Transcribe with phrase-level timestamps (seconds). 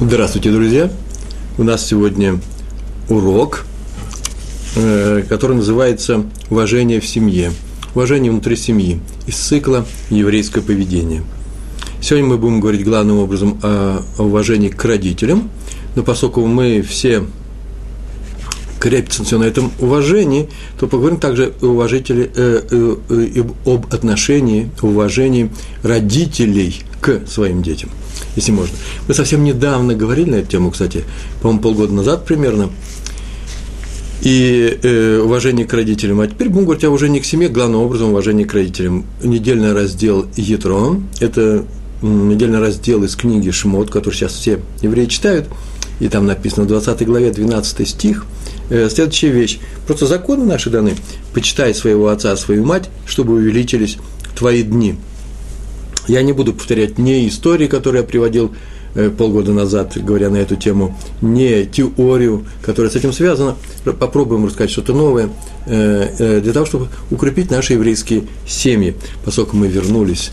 [0.00, 0.92] Здравствуйте, друзья!
[1.58, 2.38] У нас сегодня
[3.08, 3.64] урок,
[4.76, 7.50] э, который называется «Уважение в семье».
[7.96, 11.24] Уважение внутри семьи из цикла «Еврейское поведение».
[12.00, 15.50] Сегодня мы будем говорить главным образом о, уважении к родителям,
[15.96, 17.24] но поскольку мы все
[18.78, 24.70] крепятся все на этом уважении, то поговорим также о уважителе, э, э, э, об отношении,
[24.80, 25.50] уважении
[25.82, 26.84] родителей
[27.26, 27.90] своим детям–
[28.36, 28.74] если можно.
[29.06, 31.04] Мы совсем недавно говорили на эту тему, кстати,
[31.40, 32.70] по-моему, полгода назад примерно,
[34.22, 36.20] и э, уважение к родителям.
[36.20, 39.06] А теперь будем говорить о уважении к семье, главным образом уважение к родителям.
[39.22, 41.64] Недельный раздел Етро, это
[42.02, 45.48] недельный раздел из книги Шмот, который сейчас все евреи читают,
[46.00, 48.24] и там написано в 20 главе 12 стих,
[48.70, 49.58] э, следующая вещь.
[49.86, 50.94] Просто законы наши даны.
[51.32, 53.98] Почитай своего отца, свою мать, чтобы увеличились
[54.36, 54.96] твои дни.
[56.08, 58.54] Я не буду повторять не истории, которые я приводил
[58.94, 63.56] э, полгода назад, говоря на эту тему, не теорию, которая с этим связана.
[63.84, 65.28] Попробуем рассказать что-то новое
[65.66, 68.96] э, э, для того, чтобы укрепить наши еврейские семьи.
[69.22, 70.30] Поскольку мы вернулись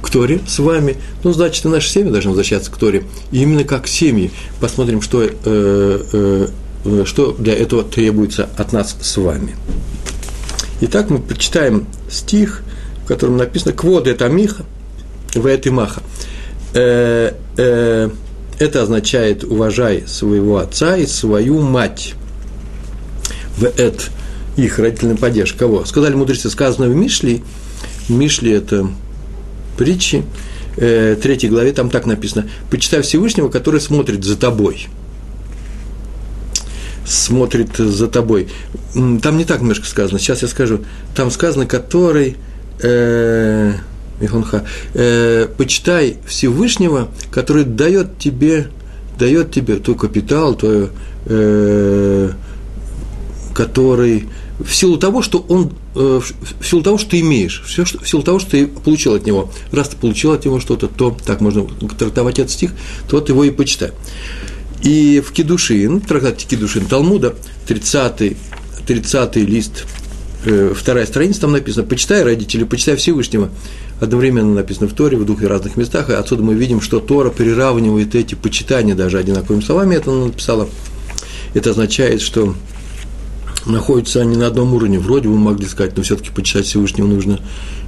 [0.00, 3.02] к Торе с вами, ну, значит, и наши семьи должны возвращаться к Торе.
[3.32, 4.30] И именно как семьи.
[4.60, 5.28] Посмотрим, что,
[7.04, 9.56] что для этого требуется от нас с вами.
[10.82, 12.62] Итак, мы прочитаем стих,
[13.02, 14.64] в котором написано «Квод это Миха»,
[15.36, 16.02] в маха.
[16.74, 18.10] Э, э,
[18.58, 22.14] это означает уважай своего отца и свою мать.
[23.56, 24.10] В эт
[24.56, 25.52] их родительный падеж.
[25.52, 25.84] Кого?
[25.84, 27.42] Сказали мудрецы, сказано в Мишли.
[28.08, 28.88] Мишли– это
[29.76, 30.24] притчи,
[30.76, 32.48] э, третьей главе, там так написано.
[32.70, 34.88] «Почитай Всевышнего, который смотрит за тобой».
[37.04, 38.48] Смотрит за тобой.
[38.94, 40.80] Там не так немножко сказано, сейчас я скажу.
[41.14, 42.36] Там сказано, который...
[42.82, 43.74] Э,
[44.20, 44.64] Михонха,
[44.94, 48.68] э, почитай Всевышнего, который дает тебе,
[49.18, 50.90] дает тебе твой капитал, твой,
[51.26, 52.30] э,
[53.54, 54.28] который
[54.58, 56.20] в силу того, что он, э,
[56.60, 59.26] в силу того, что ты имеешь, все, что, в силу того, что ты получил от
[59.26, 59.50] него.
[59.70, 61.66] Раз ты получил от него что-то, то, так можно
[61.98, 62.72] трактовать этот стих,
[63.08, 63.90] то вот его и почитай.
[64.82, 67.34] И в Кедушин, трактате Кедушин Талмуда,
[67.66, 68.36] 30
[68.86, 69.84] 30 лист,
[70.74, 73.50] вторая страница, там написано, почитай родители, почитай Всевышнего,
[74.00, 78.14] одновременно написано в Торе в двух разных местах, и отсюда мы видим, что Тора приравнивает
[78.14, 80.68] эти почитания даже одинаковыми словами, это она написала.
[81.54, 82.54] Это означает, что
[83.66, 84.98] находятся они на одном уровне.
[84.98, 87.40] Вроде бы могли сказать, но все-таки почитать Всевышнего нужно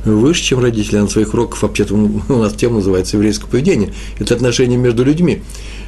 [0.04, 0.96] выше, чем родители.
[0.96, 1.94] А на своих уроках вообще-то
[2.28, 3.92] у нас тема называется еврейское поведение.
[4.18, 5.42] Это отношения между людьми.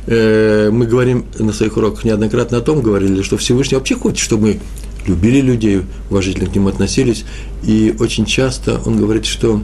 [0.07, 4.43] Э, мы говорим на своих уроках неоднократно о том, говорили, что Всевышний вообще хочет, чтобы
[4.43, 4.61] мы
[5.07, 7.25] любили людей, уважительно к ним относились.
[7.63, 9.63] И очень часто он говорит, что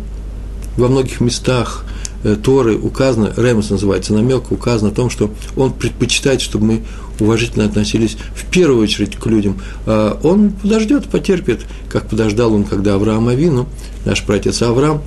[0.76, 1.84] во многих местах
[2.22, 6.82] э, Торы указано, Ремос называется намек, указано о том, что он предпочитает, чтобы мы
[7.18, 9.60] уважительно относились в первую очередь к людям.
[9.86, 13.68] А он подождет, потерпит, как подождал он, когда Авраам Авину,
[14.04, 15.02] наш братец Авраам,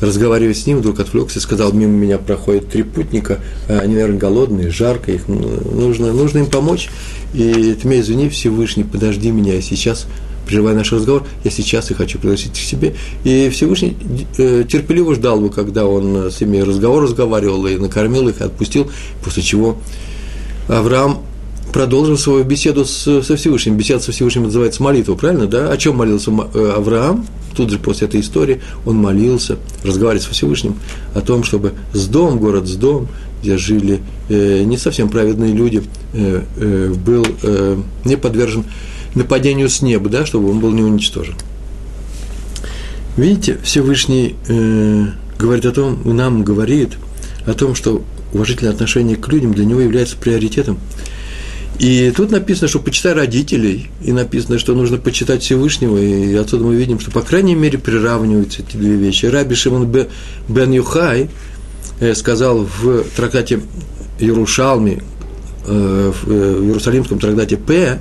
[0.00, 3.38] разговаривая с ним, вдруг отвлекся сказал, мимо меня проходят три путника,
[3.68, 6.90] а они, наверное, голодные, жарко, их нужно, нужно им помочь.
[7.34, 10.06] И ты меня извини, Всевышний, подожди меня, я сейчас
[10.46, 12.94] прерывая наш разговор, я сейчас и хочу пригласить к себе.
[13.24, 13.96] И Всевышний
[14.38, 18.90] э, терпеливо ждал бы, когда он с ними разговор разговаривал и накормил их, отпустил,
[19.22, 19.78] после чего
[20.68, 21.22] Авраам
[21.72, 23.76] продолжил свою беседу с, со Всевышним.
[23.76, 25.70] Беседа со Всевышним называется молитва, правильно, да?
[25.70, 27.26] О чем молился э, Авраам?
[27.56, 30.76] Тут же после этой истории он молился, разговаривал со Всевышним
[31.14, 33.08] о том, чтобы с дом, город с дом,
[33.42, 35.82] где жили э, не совсем праведные люди,
[36.12, 38.64] э, э, был э, не подвержен
[39.14, 41.34] нападению с неба, да, чтобы он был не уничтожен.
[43.16, 45.06] Видите, Всевышний э,
[45.38, 46.92] говорит о том, нам говорит
[47.44, 50.78] о том, что уважительное отношение к людям для него является приоритетом.
[51.78, 56.76] И тут написано, что почитай родителей, и написано, что нужно почитать Всевышнего, и отсюда мы
[56.76, 59.26] видим, что, по крайней мере, приравниваются эти две вещи.
[59.26, 59.90] Раби Шимон
[60.48, 61.28] бен Юхай
[62.14, 63.60] сказал в трактате
[64.18, 65.02] Ярушалми,
[65.66, 66.30] э, в
[66.64, 67.98] Иерусалимском трактате П,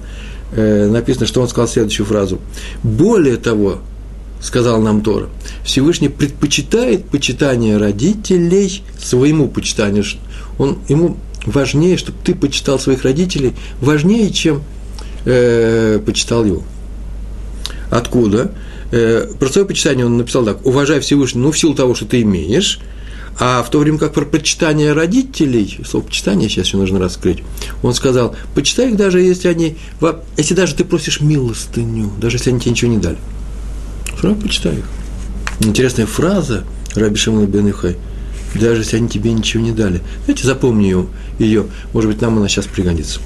[0.53, 2.39] Э, написано, что он сказал следующую фразу.
[2.83, 3.79] Более того,
[4.41, 5.29] сказал нам Тора,
[5.63, 10.03] Всевышний предпочитает почитание родителей своему почитанию.
[10.57, 14.63] Он, ему важнее, чтобы ты почитал своих родителей, важнее, чем
[15.25, 16.63] э, почитал его.
[17.89, 18.51] Откуда?
[18.91, 22.23] Э, про свое почитание он написал так, уважай Всевышнего, ну, в силу того, что ты
[22.23, 22.79] имеешь,
[23.39, 27.43] а в то время как про почитание родителей, слово почитание сейчас еще нужно раскрыть,
[27.81, 29.77] он сказал, почитай их даже, если они,
[30.37, 33.17] если даже ты просишь милостыню, даже если они тебе ничего не дали.
[34.17, 34.85] Все равно почитай их.
[35.61, 37.95] Интересная фраза Раби Шимона бен Юхай.
[38.55, 40.01] даже если они тебе ничего не дали.
[40.25, 41.07] Знаете, запомни ее,
[41.39, 41.65] ее.
[41.93, 43.19] может быть, нам она сейчас пригодится.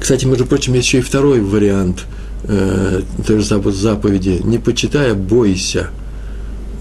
[0.00, 2.06] Кстати, между прочим, есть еще и второй вариант
[2.44, 4.40] э, той же заповеди.
[4.42, 5.90] Не почитай, а бойся,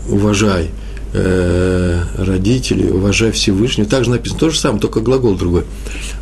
[0.09, 0.71] уважай
[1.13, 3.89] э, родителей, уважай Всевышнего.
[3.89, 5.63] Также написано то же самое, только глагол другой.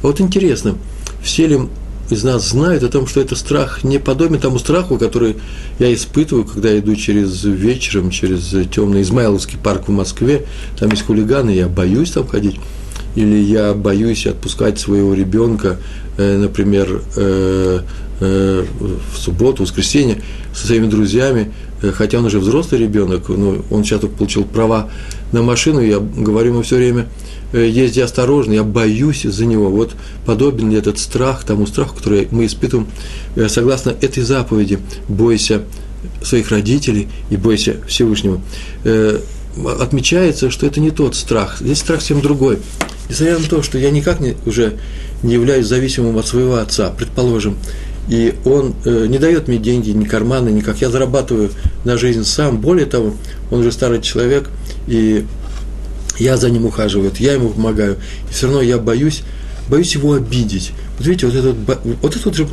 [0.01, 0.75] Вот интересно,
[1.21, 1.59] все ли
[2.09, 5.37] из нас знают о том, что это страх не подобен тому страху, который
[5.77, 10.45] я испытываю, когда иду через вечером, через темный Измайловский парк в Москве,
[10.77, 12.55] там есть хулиганы, я боюсь там ходить,
[13.19, 15.75] или я боюсь отпускать своего ребенка,
[16.17, 17.81] э, например, э,
[18.21, 18.65] э,
[19.13, 20.21] в субботу, в воскресенье
[20.55, 21.51] со своими друзьями,
[21.95, 24.89] хотя он уже взрослый ребенок, но он сейчас только получил права
[25.33, 27.07] на машину, я говорю ему все время–
[27.53, 29.69] езди осторожно, я боюсь за него.
[29.69, 29.95] Вот
[30.25, 32.87] подобен ли этот страх тому страху, который мы испытываем
[33.47, 34.77] согласно этой заповеди
[35.07, 35.63] «бойся
[36.21, 38.39] своих родителей и бойся Всевышнего».
[39.79, 42.59] Отмечается, что это не тот страх, здесь страх совсем другой.
[43.09, 44.77] Несмотря на то, что я никак не, уже
[45.23, 47.57] не являюсь зависимым от своего отца, предположим,
[48.07, 50.81] и он э, не дает мне деньги, ни карманы, никак.
[50.81, 51.51] Я зарабатываю
[51.85, 52.59] на жизнь сам.
[52.59, 53.13] Более того,
[53.51, 54.49] он уже старый человек,
[54.87, 55.25] и
[56.17, 57.97] я за ним ухаживаю, я ему помогаю,
[58.29, 59.21] и все равно я боюсь,
[59.69, 60.71] боюсь его обидеть.
[60.97, 62.47] Вот видите, вот это вот, вот это вот же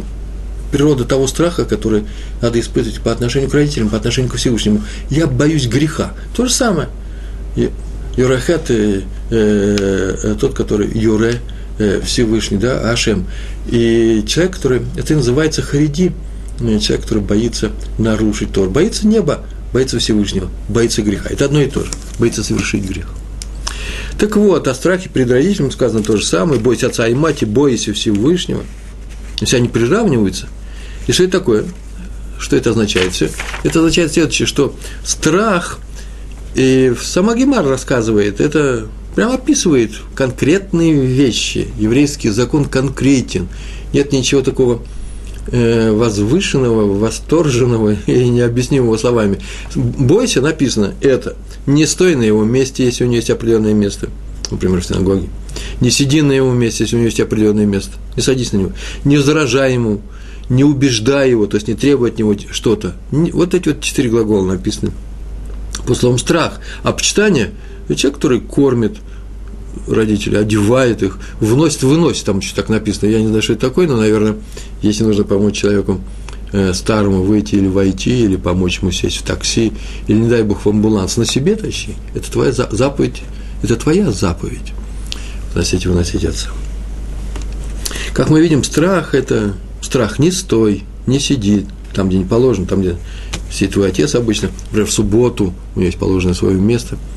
[0.70, 2.04] природа того страха, который
[2.42, 4.82] надо испытывать по отношению к родителям, по отношению к Всевышнему.
[5.10, 6.12] Я боюсь греха.
[6.34, 6.88] То же самое.
[8.16, 11.40] Юрахет, э, э, тот, который Юре,
[11.78, 13.26] э, Всевышний, да, Ашем.
[13.68, 16.12] И человек, который, это называется Хариди,
[16.60, 19.40] э, человек, который боится нарушить Тор, боится неба,
[19.72, 21.28] боится Всевышнего, боится греха.
[21.30, 23.06] Это одно и то же, боится совершить грех.
[24.18, 27.46] Так вот, о страхе перед родителем сказано то же самое, бойся отца и мать, и
[27.46, 28.62] бойся Всевышнего.
[29.42, 30.48] Все они приравниваются.
[31.06, 31.64] И что это такое?
[32.38, 33.12] Что это означает?
[33.12, 33.30] Все?
[33.64, 34.74] Это означает следующее, что
[35.04, 35.78] страх,
[36.54, 41.68] и сама Гемар рассказывает, это прямо описывает конкретные вещи.
[41.78, 43.48] Еврейский закон конкретен.
[43.92, 44.82] Нет ничего такого
[45.52, 49.38] Э, возвышенного, восторженного и необъяснимого словами.
[49.76, 51.36] Бойся, написано это.
[51.66, 54.08] Не стой на его месте, если у него есть определенное место.
[54.50, 55.28] Например, в синагоге.
[55.80, 57.92] Не сиди на его месте, если у него есть определенное место.
[58.16, 58.72] Не садись на него.
[59.04, 60.00] Не возражай ему,
[60.48, 62.94] не убеждай его, то есть не требуй от него что-то.
[63.10, 64.92] Вот эти вот четыре глагола написаны.
[65.86, 66.60] По словам страх.
[66.82, 67.52] А почитание–
[67.88, 68.96] это человек, который кормит,
[69.86, 73.86] родители, одевает их, вносит, выносит, там еще так написано, я не знаю, что это такое,
[73.86, 74.36] но, наверное,
[74.82, 76.00] если нужно помочь человеку
[76.52, 79.72] э, старому выйти или войти, или помочь ему сесть в такси,
[80.06, 83.22] или, не дай бог, в амбуланс, на себе тащи, это твоя заповедь,
[83.62, 84.72] это твоя заповедь,
[85.52, 86.50] вносить и выносить отца.
[88.12, 92.80] Как мы видим, страх– это страх не стой, не сиди, там, где не положено, там,
[92.80, 92.96] где
[93.50, 96.98] сидит твой отец обычно, например, в субботу, у него есть положенное свое место–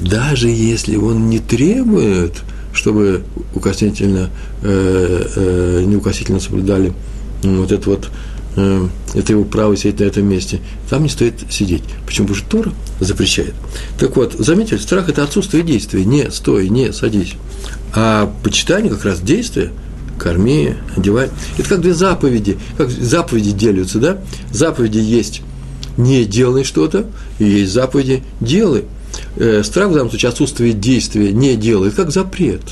[0.00, 2.32] даже если он не требует,
[2.72, 3.22] чтобы
[3.54, 4.30] укоснительно,
[4.62, 6.92] э, э, неукоснительно соблюдали
[7.42, 8.10] вот это вот,
[8.56, 11.82] э, это его право сидеть на этом месте, там не стоит сидеть.
[12.06, 12.28] Почему?
[12.28, 13.54] Потому что Тора запрещает.
[13.98, 16.04] Так вот, заметили, страх– это отсутствие действия.
[16.04, 17.34] Не стой, не садись.
[17.94, 19.72] А почитание как раз действие–
[20.18, 21.30] корми, одевай.
[21.58, 24.18] Это как две заповеди, как заповеди делятся, да?
[24.52, 25.42] Заповеди есть
[25.96, 27.06] не делай что-то,
[27.38, 28.84] и есть заповеди делай–
[29.36, 32.62] э, страх в данном случае отсутствие действия не делает, как запрет.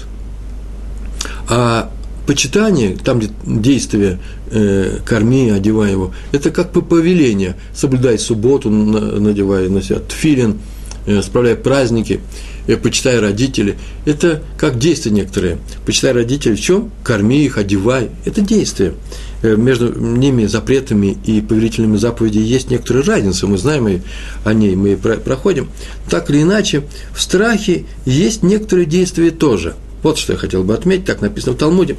[1.49, 1.91] А
[2.29, 4.19] почитание, там, где действие
[4.51, 7.55] э, корми, одевай его, это как по повелению.
[7.75, 10.59] Соблюдай субботу, надевай на себя тфилин,
[11.07, 12.21] э, справляй праздники,
[12.67, 13.77] э, почитай родителей.
[14.05, 15.57] Это как действия некоторые.
[15.87, 16.91] Почитай родителей в чем?
[17.03, 18.11] Корми их, одевай.
[18.27, 18.93] Это действие.
[19.41, 24.03] Э, между ними запретами и повелительными заповедями есть некоторые разницы, мы знаем
[24.45, 25.71] о ней, мы проходим.
[26.11, 26.83] Так или иначе,
[27.15, 29.77] в страхе есть некоторые действия тоже.
[30.03, 31.97] Вот что я хотел бы отметить, так написано в Талмуде.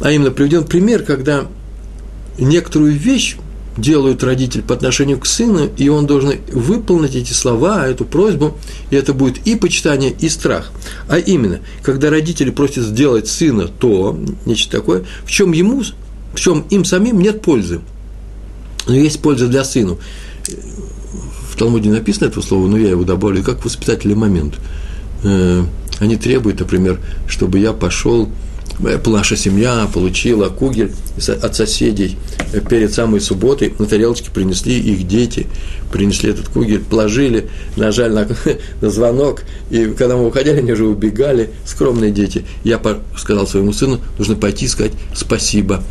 [0.00, 1.46] А именно приведен пример, когда
[2.38, 3.36] некоторую вещь
[3.76, 8.58] делают родитель по отношению к сыну, и он должен выполнить эти слова, эту просьбу,
[8.90, 10.72] и это будет и почитание, и страх.
[11.08, 15.82] А именно, когда родители просят сделать сына то, нечто такое, в чем ему
[16.34, 17.80] в чем им самим нет пользы.
[18.86, 19.96] Но есть польза для сына.
[21.50, 24.54] В Талмуде написано это слово, но я его добавлю, как воспитательный момент.
[25.24, 25.64] Э,
[25.98, 28.28] они требуют, например, чтобы я пошел,
[28.80, 32.16] э, наша семья получила кугель от соседей
[32.52, 35.46] э, перед самой субботой, на тарелочке принесли их дети,
[35.92, 38.28] принесли этот кугель, положили, нажали на,
[38.80, 42.44] на звонок, и когда мы уходили, они уже убегали, скромные дети.
[42.62, 42.80] Я
[43.16, 45.82] сказал своему сыну, нужно пойти сказать спасибо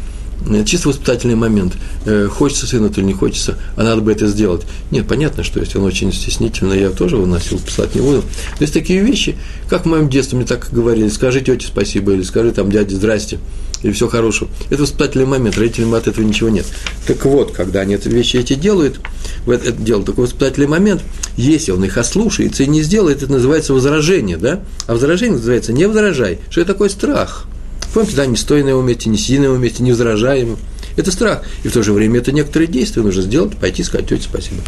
[0.65, 1.73] чисто воспитательный момент.
[2.05, 4.63] Э, хочется сыну или не хочется, а надо бы это сделать.
[4.91, 8.21] Нет, понятно, что если он очень стеснительный, я тоже выносил, писать не буду.
[8.21, 9.35] То есть такие вещи,
[9.69, 13.39] как в моем детстве мне так говорили, скажи тете спасибо, или скажи там дяде здрасте,
[13.83, 14.49] или все хорошего.
[14.69, 16.65] Это воспитательный момент, родителям от этого ничего нет.
[17.05, 18.99] Так вот, когда они эти вещи эти делают,
[19.45, 21.01] это дело такой воспитательный момент,
[21.35, 24.61] если он их ослушается и не сделает, это называется возражение, да?
[24.87, 26.39] А возражение называется не возражай.
[26.49, 27.47] Что это такое страх?
[27.93, 30.57] Помните, да, не стой на его месте, не сиди на его месте, не возражай ему.
[30.95, 31.43] Это страх.
[31.63, 34.61] И в то же время это некоторые действия нужно сделать, пойти сказать тете спасибо.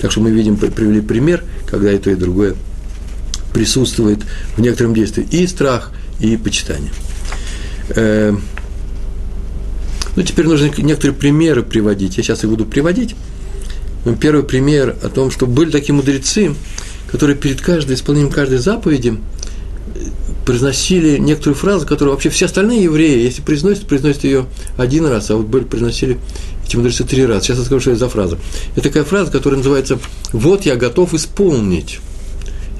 [0.00, 2.54] Так что мы видим, привели пример, когда и то, и другое
[3.52, 4.20] присутствует
[4.56, 5.26] в некотором действии.
[5.30, 6.90] И страх, и почитание.
[7.90, 8.34] Э,
[10.16, 12.16] ну, теперь нужно некоторые примеры приводить.
[12.16, 13.14] Я сейчас их буду приводить.
[14.20, 16.54] Первый пример о том, что были такие мудрецы,
[17.10, 19.18] которые перед каждым исполнением каждой заповеди
[20.48, 24.46] произносили некоторую фразу, которую вообще все остальные евреи, если произносят, произносят ее
[24.78, 26.16] один раз, а вот были произносили
[26.66, 27.44] эти мудрецы три раза.
[27.44, 28.38] Сейчас я скажу, что это за фраза.
[28.74, 29.98] Это такая фраза, которая называется
[30.32, 32.00] «Вот я готов исполнить».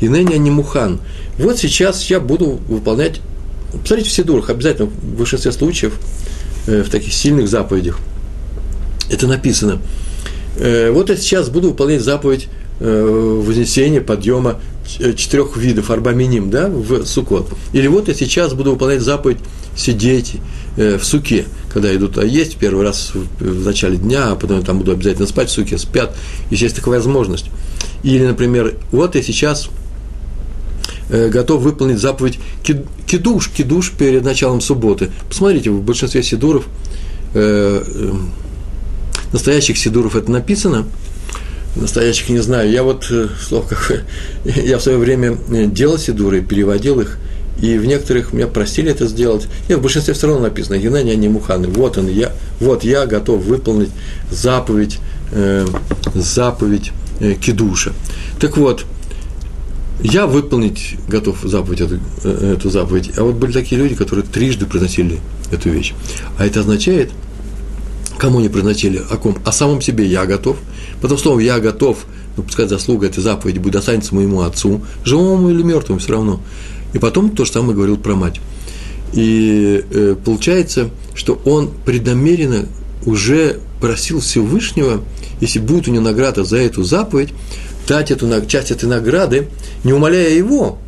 [0.01, 0.99] И ныне не мухан.
[1.39, 3.21] Вот сейчас я буду выполнять
[3.73, 5.93] Посмотрите в Сидурах, обязательно в большинстве случаев,
[6.69, 7.99] э, в таких сильных заповедях,
[9.11, 9.79] это написано.
[10.57, 12.49] Э, вот я сейчас буду выполнять заповедь
[12.81, 17.49] э, вознесения, подъема четырех видов арбаминим, да, в сукот.
[17.73, 19.39] Или вот я сейчас буду выполнять заповедь
[19.77, 20.37] сидеть
[20.77, 24.93] в суке, когда идут а есть первый раз в начале дня, а потом там буду
[24.93, 26.17] обязательно спать в суке, спят,
[26.51, 27.47] если есть такая возможность.
[28.03, 29.69] Или, например, вот я сейчас
[31.11, 32.39] Э, готов выполнить заповедь
[33.07, 35.11] кидуш, кидуш перед началом субботы.
[35.29, 36.67] Посмотрите, в большинстве сидуров,
[37.33, 38.13] э, э,
[39.33, 40.87] настоящих сидуров это написано,
[41.81, 42.71] настоящих не знаю.
[42.71, 44.05] Я вот, слово как,
[44.45, 47.19] я в свое время делал сидуры, переводил их,
[47.61, 49.49] и в некоторых меня просили это сделать.
[49.69, 53.91] И в большинстве все равно написано, Геннадий Муханы, вот он, я, вот я готов выполнить
[54.31, 54.99] заповедь,
[55.33, 55.67] э,
[56.15, 57.93] заповедь э, Кедуша.
[58.41, 58.85] Так вот,
[60.01, 64.67] я выполнить готов заповедь, эту, э, эту заповедь, а вот были такие люди, которые трижды
[64.67, 65.19] произносили
[65.51, 65.95] эту вещь.
[66.39, 67.11] А это означает,
[68.19, 69.39] кому не произносили, о ком?
[69.45, 70.57] О самом себе я готов.
[71.01, 72.05] Потом словом «я готов»,
[72.37, 76.41] ну, пускай заслуга этой заповеди будет достанется моему отцу, живому или мертвому все равно.
[76.93, 78.41] И потом то же самое говорил про мать.
[79.13, 82.67] И э, получается, что он преднамеренно
[83.07, 85.03] уже просил Всевышнего,
[85.41, 87.33] если будет у него награда за эту заповедь,
[87.87, 89.49] дать эту, часть этой награды,
[89.85, 90.79] не умоляя его,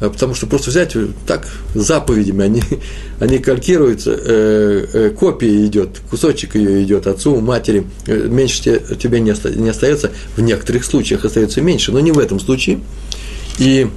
[0.00, 0.94] потому что просто взять
[1.26, 2.62] так заповедями, они,
[3.20, 9.20] они калькируются, э, э, копия идет, кусочек ее идет отцу, матери, э, меньше тебе, тебе
[9.20, 12.80] не, оста, не остается, в некоторых случаях остается меньше, но не в этом случае.
[13.58, 13.88] И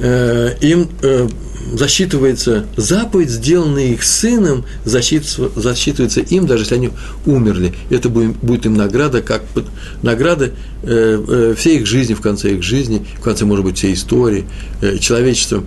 [0.00, 1.28] э, им э,
[1.72, 6.90] засчитывается заповедь, сделанная их сыном, засчитывается им, даже если они
[7.24, 7.74] умерли.
[7.90, 9.42] Это будет им награда, как
[10.02, 13.94] награда э, э, всей их жизни, в конце их жизни, в конце, может быть, всей
[13.94, 14.44] истории
[14.80, 15.64] э, человечества.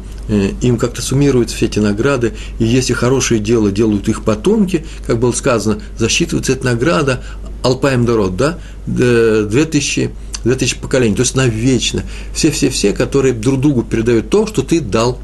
[0.62, 5.32] Им как-то суммируются все эти награды, и если хорошее дело делают их потомки, как было
[5.32, 7.24] сказано, засчитывается эта награда
[7.64, 10.12] Алпаем Дород, да, 2000
[10.44, 12.04] 2000 поколений, то есть навечно.
[12.34, 15.20] Все-все-все, которые друг другу передают то, что ты дал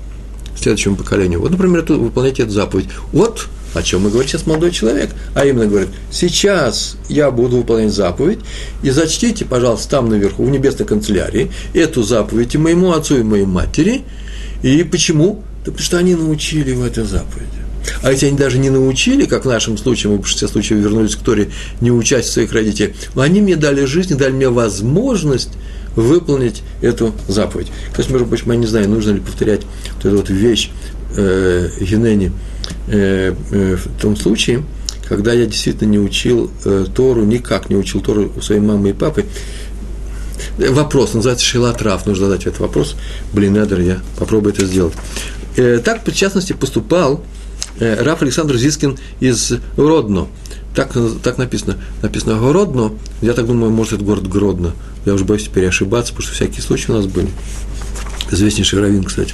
[0.57, 1.41] следующему поколению.
[1.41, 2.87] Вот, например, это, выполняйте эту заповедь.
[3.11, 7.91] Вот о чем мы говорим сейчас молодой человек, а именно говорит, сейчас я буду выполнять
[7.91, 8.39] заповедь,
[8.83, 13.45] и зачтите, пожалуйста, там наверху, в небесной канцелярии, эту заповедь и моему отцу, и моей
[13.45, 14.03] матери.
[14.63, 15.43] И почему?
[15.65, 17.49] Да потому что они научили в этой заповеди.
[18.01, 21.15] А если они даже не научили, как в нашем случае, мы в большинстве случаев вернулись
[21.15, 25.51] к Торе, не учась своих родителей, они мне дали жизнь, дали мне возможность
[25.95, 27.71] выполнить эту заповедь.
[27.91, 29.61] Кстати, между прочим, я не знаю, нужно ли повторять
[29.95, 30.71] вот эту вот вещь
[31.15, 32.31] э, Генени
[32.87, 34.63] э, э, в том случае,
[35.07, 38.93] когда я действительно не учил э, Тору, никак не учил Тору у своей мамы и
[38.93, 39.25] папы.
[40.57, 42.95] Вопрос, называется Шилатрав, нужно задать этот вопрос.
[43.33, 44.93] Блин, Эдер, я попробую это сделать.
[45.57, 47.23] Э, так, в частности, поступал
[47.79, 50.27] э, Раф Александр Зискин из Родно.
[50.75, 51.77] Так, так написано.
[52.01, 52.93] Написано Городно.
[53.21, 54.73] Я так думаю, может, это город Гродно.
[55.05, 57.29] Я уже боюсь теперь ошибаться, потому что всякие случаи у нас были.
[58.31, 59.33] Известнейший раввин, кстати.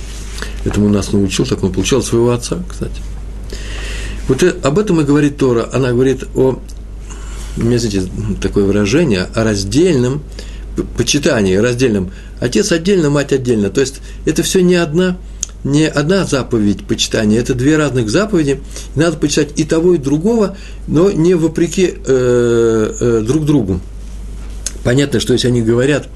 [0.66, 3.02] Этому нас научил, так он получал своего отца, кстати.
[4.28, 5.68] Вот об этом и говорит Тора.
[5.74, 6.60] Она говорит о,
[7.58, 8.04] у знаете,
[8.42, 10.22] такое выражение, о раздельном
[10.98, 12.12] почитании, раздельном.
[12.40, 13.70] Отец отдельно, мать отдельно.
[13.70, 15.18] То есть это все не одна,
[15.64, 18.62] не одна заповедь почитания, это две разных заповеди.
[18.96, 23.80] Надо почитать и того, и другого, но не вопреки э, э, друг другу.
[24.84, 26.08] Понятно, что если они говорят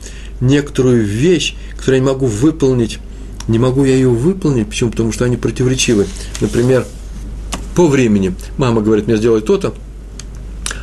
[0.42, 3.00] некоторую вещь, которую я не могу выполнить,
[3.48, 4.90] не могу я ее выполнить, почему?
[4.92, 6.08] Потому что они противоречивы.
[6.42, 6.86] Например,
[7.76, 8.34] по времени.
[8.58, 9.76] Мама говорит, мне сделай то-то,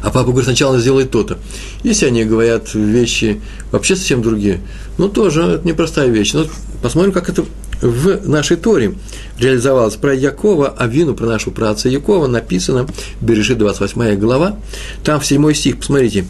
[0.03, 1.39] а папа говорит, сначала сделай то-то.
[1.83, 3.41] Если они говорят вещи
[3.71, 4.61] вообще совсем другие,
[4.99, 6.35] ну, тоже это непростая вещь.
[6.35, 6.47] Но
[6.83, 7.45] посмотрим, как это
[7.83, 8.95] в нашей Торе
[9.39, 9.97] реализовалось.
[9.97, 12.87] Про Якова, Авину, про нашу праца Якова написано,
[13.21, 14.57] Бережит 28 глава,
[15.05, 16.25] там в 7 стих, посмотрите,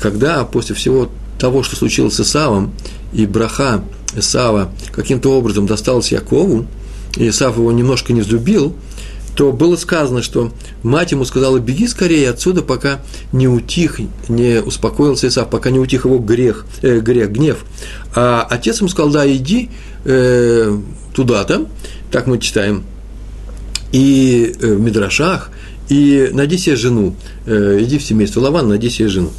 [0.00, 2.72] когда после всего того, что случилось с Исавом,
[3.12, 3.82] и браха
[4.16, 6.66] Исава каким-то образом досталась Якову,
[7.16, 8.74] и Исав его немножко не взлюбил,
[9.34, 10.50] то было сказано, что
[10.82, 12.98] мать ему сказала, беги скорее отсюда, пока
[13.30, 17.64] не утих, не успокоился Исав, пока не утих его грех, э, грех гнев.
[18.16, 19.70] А отец ему сказал, да, иди
[20.08, 20.78] э,
[21.14, 21.66] туда-то,
[22.10, 22.82] так мы читаем,
[23.92, 25.50] и э, в Мидрашах,
[25.88, 27.14] и найди себе жену,
[27.46, 29.30] э, иди в семейство Лаван, найди себе жену.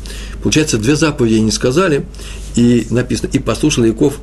[0.41, 2.05] Получается, две заповеди не сказали,
[2.55, 4.19] и написано, и послушал Яков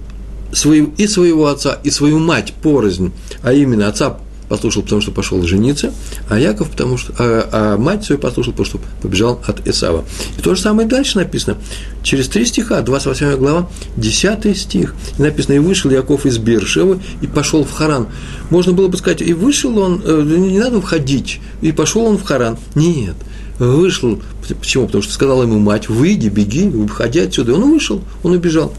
[0.52, 3.12] свою, и своего отца, и свою мать порознь,
[3.42, 5.92] а именно отца послушал, потому что пошел жениться,
[6.28, 10.04] а Яков, потому что, а, а мать свою послушал, потому что побежал от Исава.
[10.38, 11.56] И то же самое дальше написано.
[12.02, 14.94] Через три стиха, 28 глава, 10 стих.
[15.18, 18.08] И написано, и вышел Яков из Бершевы и пошел в Харан.
[18.50, 22.22] Можно было бы сказать, и вышел он, э, не надо входить, и пошел он в
[22.22, 22.58] Харан.
[22.74, 23.16] Нет,
[23.58, 24.20] вышел,
[24.60, 24.86] почему?
[24.86, 27.52] Потому что сказала ему мать, выйди, беги, выходи отсюда.
[27.52, 28.72] И он вышел, он убежал.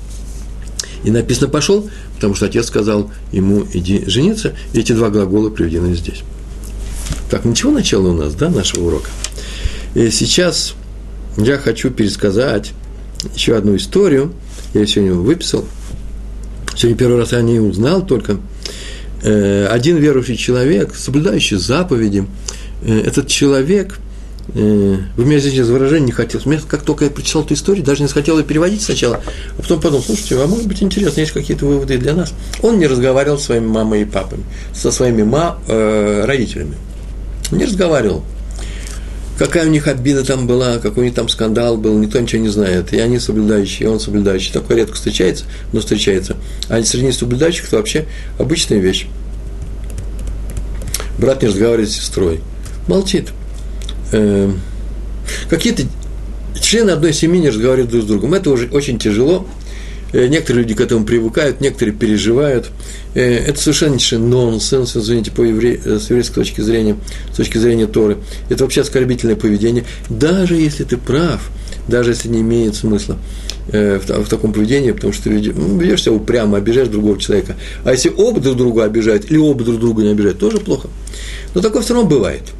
[1.04, 5.96] И написано «пошел», потому что отец сказал ему «иди жениться», и эти два глагола приведены
[5.96, 6.22] здесь.
[7.30, 9.10] Так, ничего начала у нас, да, нашего урока?
[9.96, 10.74] И сейчас
[11.38, 12.74] я хочу пересказать
[13.36, 14.34] еще одну историю.
[14.74, 15.66] Я ее сегодня выписал.
[16.76, 18.38] Сегодня первый раз я не узнал только.
[19.24, 22.26] Э, один верующий человек, соблюдающий заповеди,
[22.84, 24.00] э, этот человек–
[24.54, 26.40] Э, вы меня здесь из выражения не хотел.
[26.46, 29.22] Мне как только я прочитал эту историю, даже не захотел ее переводить сначала,
[29.58, 32.34] а потом подумал, слушайте, а может быть интересно, есть какие-то выводы для нас.
[32.62, 36.76] Он не разговаривал с своими мамой и папами, со своими ма, э, родителями.
[37.52, 38.24] Не разговаривал.
[39.38, 42.50] Какая у них обида там была, какой у них там скандал был, никто ничего не
[42.50, 42.92] знает.
[42.94, 44.52] И они соблюдающие, и он соблюдающий.
[44.52, 46.38] Такое редко встречается, но встречается.
[46.70, 48.08] А среди соблюдающих это вообще
[48.40, 49.06] обычная вещь.
[51.20, 52.42] Брат не разговаривает с сестрой.
[52.88, 53.28] Молчит
[54.12, 54.52] э,
[55.50, 55.84] какие-то
[56.60, 58.34] члены одной семьи не разговаривают друг с другом.
[58.34, 59.48] Это уже очень тяжело.
[60.14, 62.70] Э, некоторые люди к этому привыкают, некоторые переживают.
[63.14, 65.80] Э, это совершеннейший нонсенс, извините, по евре...
[65.84, 66.96] Э, с еврейской точки зрения,
[67.34, 68.18] с точки зрения Торы.
[68.50, 69.84] Это вообще оскорбительное поведение.
[70.10, 71.50] Даже если ты прав,
[71.88, 73.18] даже если не имеет смысла
[73.68, 77.56] в, в таком поведении, потому что ты ведешь себя упрямо, обижаешь другого человека.
[77.84, 80.90] А если оба друг друга обижают, или оба друг друга не обижают, тоже плохо.
[81.54, 82.44] Но такое все равно бывает–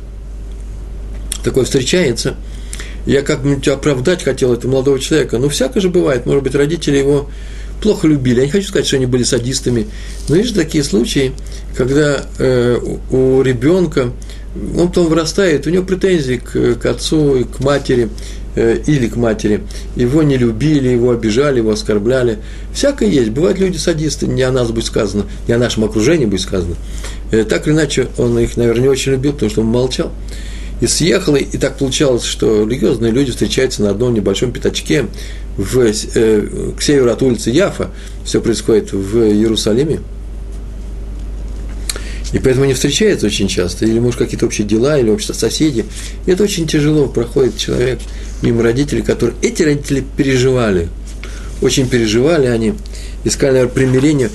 [1.48, 2.36] такое встречается,
[3.06, 5.38] я как-нибудь оправдать хотел этого молодого человека.
[5.38, 6.26] Ну, всякое же бывает.
[6.26, 7.30] Может быть, родители его
[7.82, 8.40] плохо любили.
[8.40, 9.88] Я не хочу сказать, что они были садистами.
[10.28, 11.32] Но есть же такие случаи,
[11.76, 12.78] когда э,
[13.12, 14.12] у ребенка,
[14.78, 18.10] он потом вырастает, у него претензии к, к отцу и к матери,
[18.56, 19.64] э, или к матери.
[19.96, 22.40] Его не любили, его обижали, его оскорбляли.
[22.74, 23.30] Всякое есть.
[23.30, 26.76] Бывают люди садисты, не о нас будет сказано, не о нашем окружении будет сказано.
[27.32, 30.12] Э, так или иначе, он их, наверное, не очень любил, потому что он молчал
[30.80, 35.08] и съехал, и так получалось, что религиозные люди встречаются на одном небольшом пятачке
[35.58, 37.90] в, э, к северу от улицы Яфа,
[38.24, 40.02] все происходит в Иерусалиме,
[42.34, 45.86] и поэтому они встречаются очень часто, или, может, какие-то общие дела, или общие соседи.
[46.26, 48.00] И это очень тяжело, проходит человек
[48.42, 49.38] мимо родителей, которые...
[49.42, 50.90] Эти родители переживали,
[51.62, 52.74] очень переживали они,
[53.24, 54.30] искали, наверное, примирение.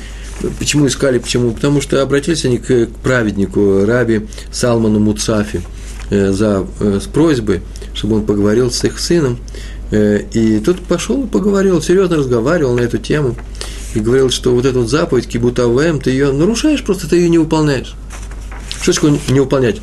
[0.58, 1.52] Почему искали, почему?
[1.52, 5.60] Потому что обратились они к, праведнику, раби Салману Муцафи–
[6.12, 7.62] за, э, с просьбой,
[7.94, 9.38] чтобы он поговорил с их сыном.
[9.90, 13.36] Э, и тот пошел и поговорил, серьезно разговаривал на эту тему.
[13.94, 17.94] И говорил, что вот эту заповедь Кибутавэм, ты ее нарушаешь, просто ты ее не выполняешь.
[18.80, 19.80] Что такое не выполнять?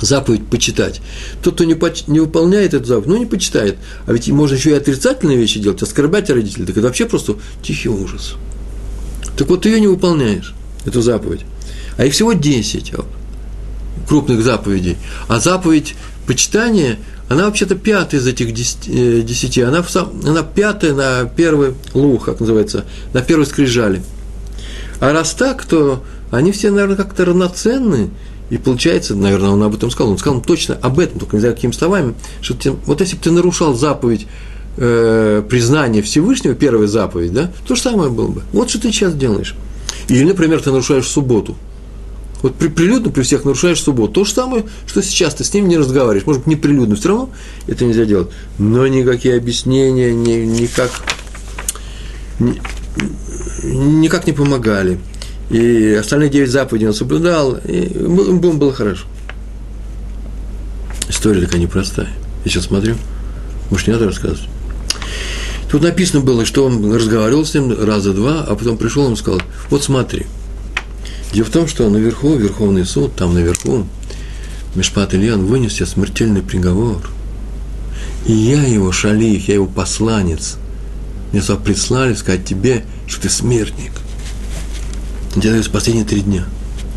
[0.00, 1.00] заповедь почитать.
[1.42, 3.78] Тот, кто не, поч- не выполняет эту заповедь, ну, не почитает.
[4.06, 7.88] А ведь можно еще и отрицательные вещи делать, оскорблять родителей, так это вообще просто тихий
[7.88, 8.34] ужас.
[9.36, 11.42] Так вот, ты ее не выполняешь, эту заповедь.
[11.96, 12.92] А их всего 10
[14.08, 14.96] крупных заповедей.
[15.28, 15.94] А заповедь
[16.26, 19.62] почитания, она вообще-то пятая из этих э, десяти.
[19.62, 24.02] Она, в сам, она пятая на первый лух, как называется, на первой скрижали.
[25.00, 28.10] А раз так, то они все, наверное, как-то равноценны.
[28.50, 31.54] И получается, наверное, он об этом сказал, он сказал точно об этом, только не знаю,
[31.54, 34.26] какими словами, что ты, вот если бы ты нарушал заповедь
[34.76, 38.42] э, признания Всевышнего, первая заповедь, да, то же самое было бы.
[38.52, 39.54] Вот что ты сейчас делаешь.
[40.08, 41.56] Или, например, ты нарушаешь субботу–
[42.42, 44.12] вот при, прилюдно при всех нарушаешь субботу.
[44.12, 46.26] То же самое, что сейчас ты с ним не разговариваешь.
[46.26, 47.30] Может быть, не прилюдно, все равно
[47.66, 48.28] это нельзя делать.
[48.58, 50.90] Но никакие объяснения ни, никак,
[52.38, 52.60] ни,
[53.64, 54.98] никак не помогали.
[55.50, 59.04] И остальные девять заповедей он соблюдал, и ему было хорошо.
[61.08, 62.08] История такая непростая.
[62.44, 62.96] Я сейчас смотрю,
[63.70, 64.48] может, не надо рассказывать.
[65.70, 69.40] Тут написано было, что он разговаривал с ним раза два, а потом пришел и сказал,
[69.70, 70.26] вот смотри.
[71.32, 73.86] Дело в том, что наверху, Верховный суд, там наверху,
[74.74, 77.00] Мишпат Ильян вынес тебе смертельный приговор.
[78.26, 80.56] И я его шалих, я его посланец.
[81.32, 83.92] Меня сюда прислали сказать тебе, что ты смертник.
[85.34, 86.44] Дают последние три дня.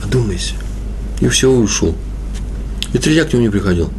[0.04, 0.56] Одумайся.
[1.22, 1.96] И все, ушел.
[2.94, 3.90] И три дня к нему не приходил.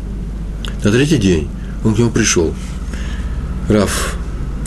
[0.85, 1.49] На третий день
[1.85, 2.55] он к нему пришел.
[3.69, 4.17] Раф,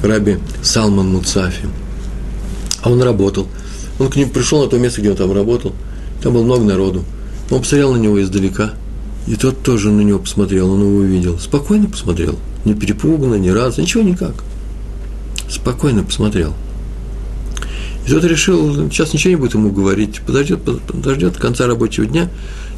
[0.01, 1.67] Раби Салман Муцафи.
[2.81, 3.47] А он работал.
[3.99, 5.73] Он к нему пришел на то место, где он там работал.
[6.23, 7.03] Там было много народу.
[7.51, 8.73] Он посмотрел на него издалека.
[9.27, 11.37] И тот тоже на него посмотрел, он его увидел.
[11.37, 12.39] Спокойно посмотрел.
[12.65, 14.33] Не перепуганно, ни разу, ничего никак.
[15.49, 16.53] Спокойно посмотрел.
[18.07, 22.29] И тот решил, сейчас ничего не будет ему говорить, подождет, подождет конца рабочего дня,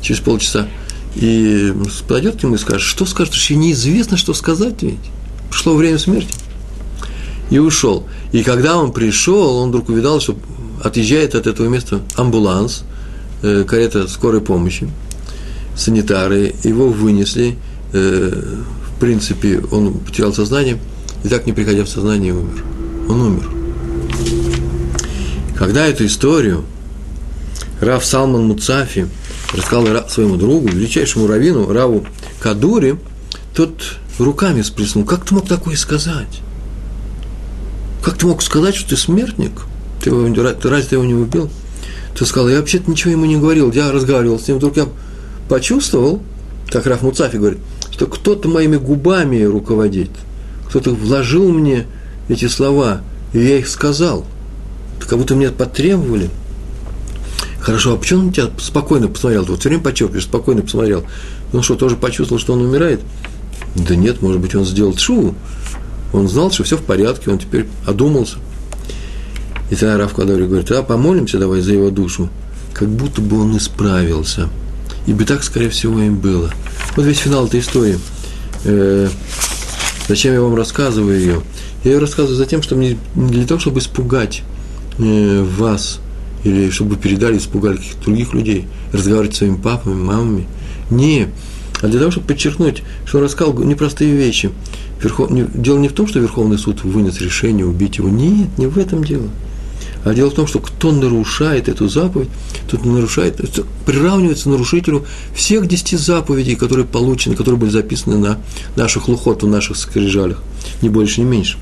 [0.01, 0.67] через полчаса,
[1.15, 1.73] и
[2.07, 4.99] подойдет к нему и скажет, что скажет, еще неизвестно, что сказать ведь.
[5.49, 6.33] Пришло время смерти.
[7.49, 8.07] И ушел.
[8.31, 10.35] И когда он пришел, он вдруг увидал, что
[10.83, 12.83] отъезжает от этого места амбуланс,
[13.41, 14.89] э, карета скорой помощи,
[15.75, 17.57] санитары, его вынесли,
[17.93, 18.31] э,
[18.95, 20.77] в принципе, он потерял сознание,
[21.23, 22.63] и так не приходя в сознание умер.
[23.09, 23.49] Он умер.
[25.55, 26.63] Когда эту историю
[27.79, 29.07] Рав Салман Муцафи
[29.53, 32.05] рассказал своему другу, величайшему раввину, Раву
[32.39, 32.97] Кадури,
[33.55, 35.05] тот руками сплеснул.
[35.05, 36.41] Как ты мог такое сказать?
[38.03, 39.51] Как ты мог сказать, что ты смертник?
[40.03, 41.49] Ты, его, ты разве ты его не убил?
[42.17, 44.87] Ты сказал, я вообще-то ничего ему не говорил, я разговаривал с ним, вдруг я
[45.47, 46.21] почувствовал,
[46.69, 47.59] как Раф Муцафи говорит,
[47.91, 50.09] что кто-то моими губами руководит,
[50.67, 51.85] кто-то вложил мне
[52.29, 53.01] эти слова,
[53.33, 54.25] и я их сказал.
[54.99, 56.29] Как будто мне потребовали–
[57.61, 59.45] Хорошо, а почему он тебя спокойно посмотрел?
[59.45, 61.03] Ты вот все время подчеркиваешь, спокойно посмотрел.
[61.53, 63.01] Он что, тоже почувствовал, что он умирает?
[63.75, 65.35] Да нет, может быть, он сделал шу.
[66.11, 68.37] Он знал, что все в порядке, он теперь одумался.
[69.71, 72.29] И тогда Раф Кадаври говорит, а помолимся давай за его душу.
[72.73, 74.49] Как будто бы он исправился.
[75.07, 76.51] И бы так, скорее всего, им было.
[76.95, 77.97] Вот весь финал этой истории.
[78.65, 79.09] Э,
[80.07, 81.41] зачем я вам рассказываю ее?
[81.83, 84.43] Я ее рассказываю за тем, чтобы не, не для того, чтобы испугать
[84.99, 85.99] э, вас–
[86.43, 90.47] или чтобы передали, испугали каких-то других людей, разговаривать с своими папами, мамами.
[90.89, 91.27] Не,
[91.81, 94.51] а для того, чтобы подчеркнуть, что он рассказал непростые вещи.
[95.01, 95.29] Верхов...
[95.53, 98.09] Дело не в том, что Верховный суд вынес решение убить его.
[98.09, 99.29] Нет, не в этом дело.
[100.03, 102.29] А дело в том, что кто нарушает эту заповедь,
[102.69, 103.39] тот нарушает,
[103.85, 108.39] приравнивается нарушителю всех десяти заповедей, которые получены, которые были записаны на
[108.75, 110.41] наших лухот, в наших скрижалях,
[110.81, 111.57] ни больше, ни меньше.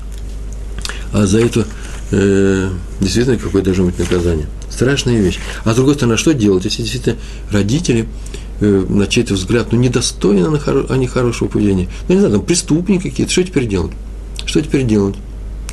[1.12, 1.66] А за это
[2.12, 4.46] э, действительно какое должно быть наказание.
[4.70, 5.38] Страшная вещь.
[5.64, 7.16] А с другой стороны, что делать, если действительно
[7.50, 8.08] родители,
[8.60, 11.88] э, на чей-то взгляд, ну, недостойны они хорошего поведения?
[12.08, 13.92] Ну, не знаю, там преступники какие-то, что теперь делать?
[14.46, 15.16] Что теперь делать?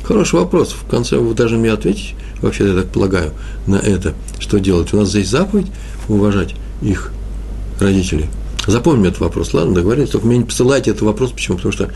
[0.08, 0.72] Хороший вопрос.
[0.72, 3.32] В конце вы даже мне ответить, вообще я так полагаю,
[3.66, 4.14] на это.
[4.38, 4.92] Что делать?
[4.94, 5.66] У нас здесь заповедь
[6.08, 7.12] уважать их
[7.78, 8.26] родителей.
[8.66, 10.08] Запомним этот вопрос, ладно, договорились.
[10.10, 11.58] Только мне не посылайте этот вопрос, почему?
[11.58, 11.90] Потому что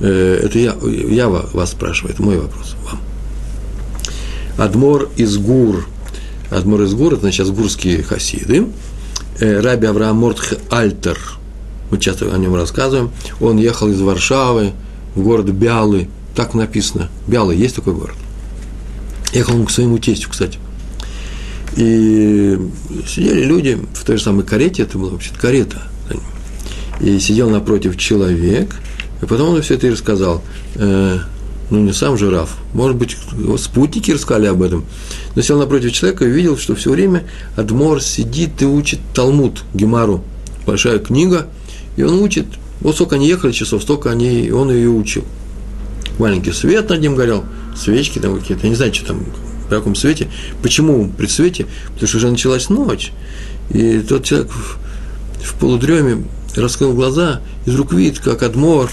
[0.00, 0.74] э, это я,
[1.08, 3.00] я вас спрашиваю, это мой вопрос вам.
[4.58, 5.86] Адмор из Гур–
[6.52, 8.66] Адмор из гор, это сейчас гурские хасиды.
[9.40, 11.18] Э, Раби Авраам Мортх Альтер,
[11.90, 14.72] мы часто о нем рассказываем, он ехал из Варшавы
[15.14, 18.16] в город Бялы, так написано, Бялы, есть такой город.
[19.32, 20.58] Ехал он к своему тестю, кстати.
[21.76, 22.58] И
[23.06, 25.82] сидели люди в той же самой карете, это была вообще карета.
[27.00, 28.76] И сидел напротив человек,
[29.22, 30.42] и потом он все это и рассказал.
[30.74, 31.18] Э,
[31.70, 34.84] ну не сам же Раф, может быть, его спутники рассказали об этом,
[35.34, 37.24] но сел напротив человека и видел, что все время
[37.56, 40.22] Адмор сидит и учит Талмуд, Гемару,
[40.66, 41.46] большая книга,
[41.96, 42.46] и он учит,
[42.80, 45.24] вот сколько они ехали часов, столько они, он ее учил.
[46.18, 47.44] Маленький свет над ним горел,
[47.76, 49.24] свечки там какие-то, я не знаю, что там,
[49.68, 50.28] при каком свете.
[50.62, 51.66] Почему при свете?
[51.94, 53.12] Потому что уже началась ночь,
[53.70, 54.78] и тот человек в,
[55.42, 56.24] в полудреме
[56.56, 58.90] раскрыл глаза, и вдруг видит, как Адмор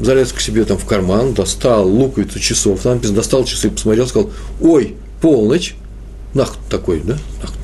[0.00, 4.30] залез к себе там в карман, достал луковицу часов, там достал часы, посмотрел, сказал,
[4.60, 5.74] ой, полночь,
[6.34, 7.54] нахт такой, да, нахт.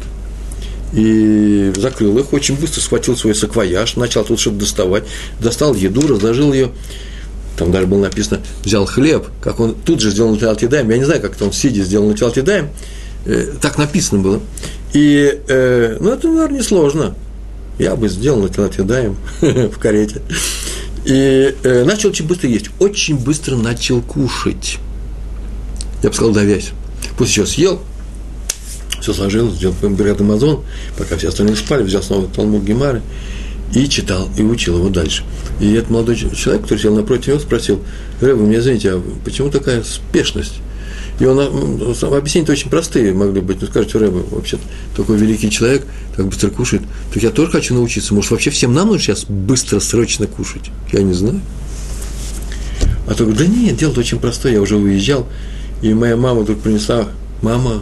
[0.94, 5.04] И закрыл их, очень быстро схватил свой саквояж, начал тут что-то доставать,
[5.40, 6.70] достал еду, разложил ее,
[7.56, 11.04] там даже было написано, взял хлеб, как он тут же сделал на Алтидаем, я не
[11.04, 12.68] знаю, как это он сидя сделал на Алтидаем,
[13.26, 14.40] э, так написано было.
[14.92, 17.14] И, э, ну, это, наверное, несложно.
[17.78, 20.22] Я бы сделал на Алтидаем в карете.
[21.04, 24.78] И э, начал очень быстро есть, очень быстро начал кушать.
[26.02, 26.70] Я бы сказал, давясь.
[27.16, 27.80] Пусть еще съел,
[29.00, 30.62] все сложил, сделал бригад Амазон,
[30.96, 33.02] пока все остальные спали, взял снова Талмуд Гемары
[33.74, 35.24] и читал, и учил его дальше.
[35.60, 37.80] И этот молодой человек, который сел напротив него, спросил,
[38.20, 40.54] Рэба, мне извините, а почему такая спешность?
[41.20, 43.60] И он, объяснения очень простые могли быть.
[43.60, 44.58] Ну, скажете, Рэба, вообще
[44.96, 46.82] такой великий человек, так быстро кушает.
[47.12, 48.14] Так я тоже хочу научиться.
[48.14, 50.70] Может, вообще всем нам нужно сейчас быстро, срочно кушать?
[50.92, 51.40] Я не знаю.
[53.06, 54.52] А то да нет, дело очень простое.
[54.52, 55.28] Я уже уезжал,
[55.80, 57.08] и моя мама вдруг принесла,
[57.40, 57.80] мама,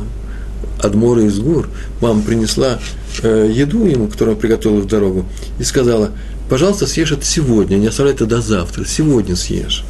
[0.78, 1.68] Адмора из гор,
[2.00, 5.26] мама принесла э, еду ему, которую он приготовила в дорогу,
[5.58, 6.12] и сказала,
[6.48, 9.84] пожалуйста, съешь это сегодня, не оставляй это до завтра, сегодня съешь.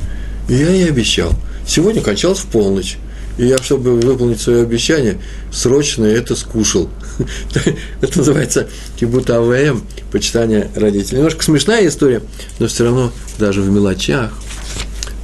[0.48, 1.33] И я ей обещал.
[1.66, 2.98] Сегодня кончалось в полночь.
[3.38, 5.18] И я, чтобы выполнить свое обещание,
[5.52, 6.90] срочно это скушал.
[8.02, 11.18] это называется кибут АВМ, почитание родителей.
[11.18, 12.22] Немножко смешная история,
[12.59, 14.33] но все равно даже в мелочах,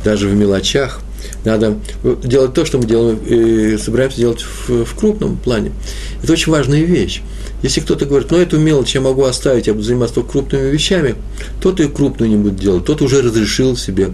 [0.04, 1.00] даже в мелочах
[1.44, 1.78] надо
[2.24, 5.72] делать то, что мы делаем, и собираемся делать в, в крупном плане.
[6.22, 7.22] Это очень важная вещь.
[7.66, 11.16] Если кто-то говорит, ну эту мелочь я могу оставить, я буду заниматься только крупными вещами,
[11.60, 14.10] тот и крупную не будет делать, тот уже разрешил себе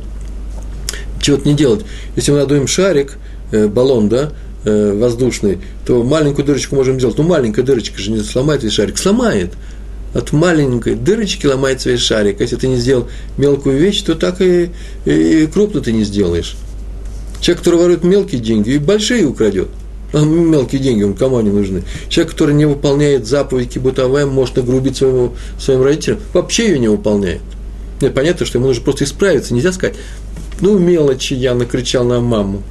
[1.20, 1.84] чего-то не делать.
[2.16, 3.18] Если мы надуем шарик,
[3.50, 4.32] э, баллон, да,
[4.64, 7.18] э, воздушный, то маленькую дырочку можем сделать.
[7.18, 8.96] Ну, маленькая дырочка же не сломает весь шарик.
[8.96, 9.52] Сломает.
[10.14, 12.40] От маленькой дырочки ломается весь шарик.
[12.40, 14.70] Если ты не сделал мелкую вещь, то так и,
[15.04, 16.56] и, и крупную ты не сделаешь.
[17.42, 19.68] Человек, который ворует мелкие деньги, и большие украдет.
[20.12, 21.82] А мелкие деньги, он кому они нужны?
[22.08, 27.40] Человек, который не выполняет заповедь кибутовая, может нагрубить своему, своим родителям, вообще ее не выполняет.
[28.00, 29.54] Нет, понятно, что ему нужно просто исправиться.
[29.54, 29.96] Нельзя сказать,
[30.60, 32.62] ну, мелочи я накричал на маму.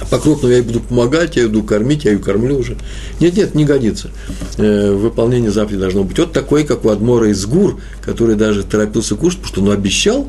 [0.00, 2.76] А по крупному я буду помогать, я иду кормить, я ее кормлю уже.
[3.20, 4.10] Нет, нет, не годится.
[4.58, 6.18] Э, выполнение заповеди должно быть.
[6.18, 10.28] Вот такой, как у Адмора из Гур, который даже торопился кушать, потому что он обещал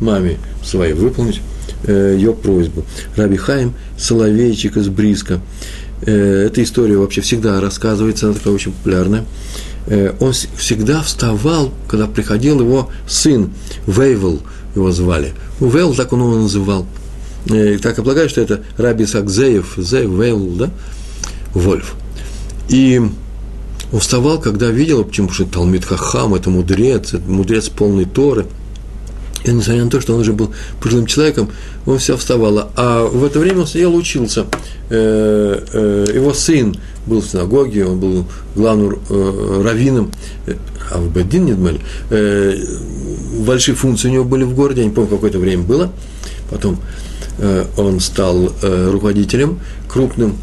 [0.00, 1.40] маме своей выполнить
[1.86, 2.84] ее просьбу.
[3.16, 5.40] Раби Хаим Соловейчик из Бриска.
[6.02, 9.24] Э, эта история вообще всегда рассказывается, она такая очень популярная.
[9.86, 13.50] Э, он всегда вставал, когда приходил его сын,
[13.86, 14.40] Вейвел
[14.74, 15.32] его звали.
[15.60, 16.86] Вейвел, так он его называл.
[17.46, 20.70] И так я полагаю, что это Раби Сакзеев, Зеев, Вейвел, да?
[21.54, 21.94] Вольф.
[22.68, 23.00] И
[23.92, 28.46] он вставал, когда видел, почему, потому что Талмит Хахам, это мудрец, это мудрец полный Торы–
[29.44, 31.50] и несмотря на то, что он уже был пожилым человеком,
[31.86, 32.70] он все вставало.
[32.76, 34.46] А в это время он сидел учился.
[34.90, 36.76] Э, э, его сын
[37.06, 40.12] был в синагоге, он был главным э, раввином,
[40.90, 45.38] а в Бедин, не большие функции у него были в городе, я не помню, какое-то
[45.38, 45.92] время было.
[46.50, 46.80] Потом
[47.76, 50.36] он стал руководителем, крупным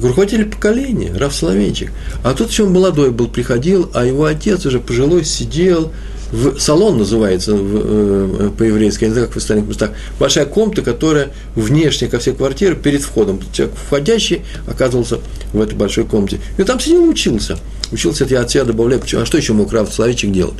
[0.00, 1.92] руководитель поколения, Раф Соловейчик.
[2.22, 5.92] А тут еще он молодой был, приходил, а его отец уже пожилой сидел,
[6.32, 10.82] в салон называется в, э, по-еврейски, я не знаю, как в остальных местах, большая комната,
[10.82, 13.40] которая внешне ко всей квартире, перед входом.
[13.52, 15.20] Человек входящий оказывался
[15.52, 16.40] в этой большой комнате.
[16.58, 17.58] И там сидел учился.
[17.90, 20.56] Учился, это я от себя добавляю, а что еще мог Раф Славичек делать?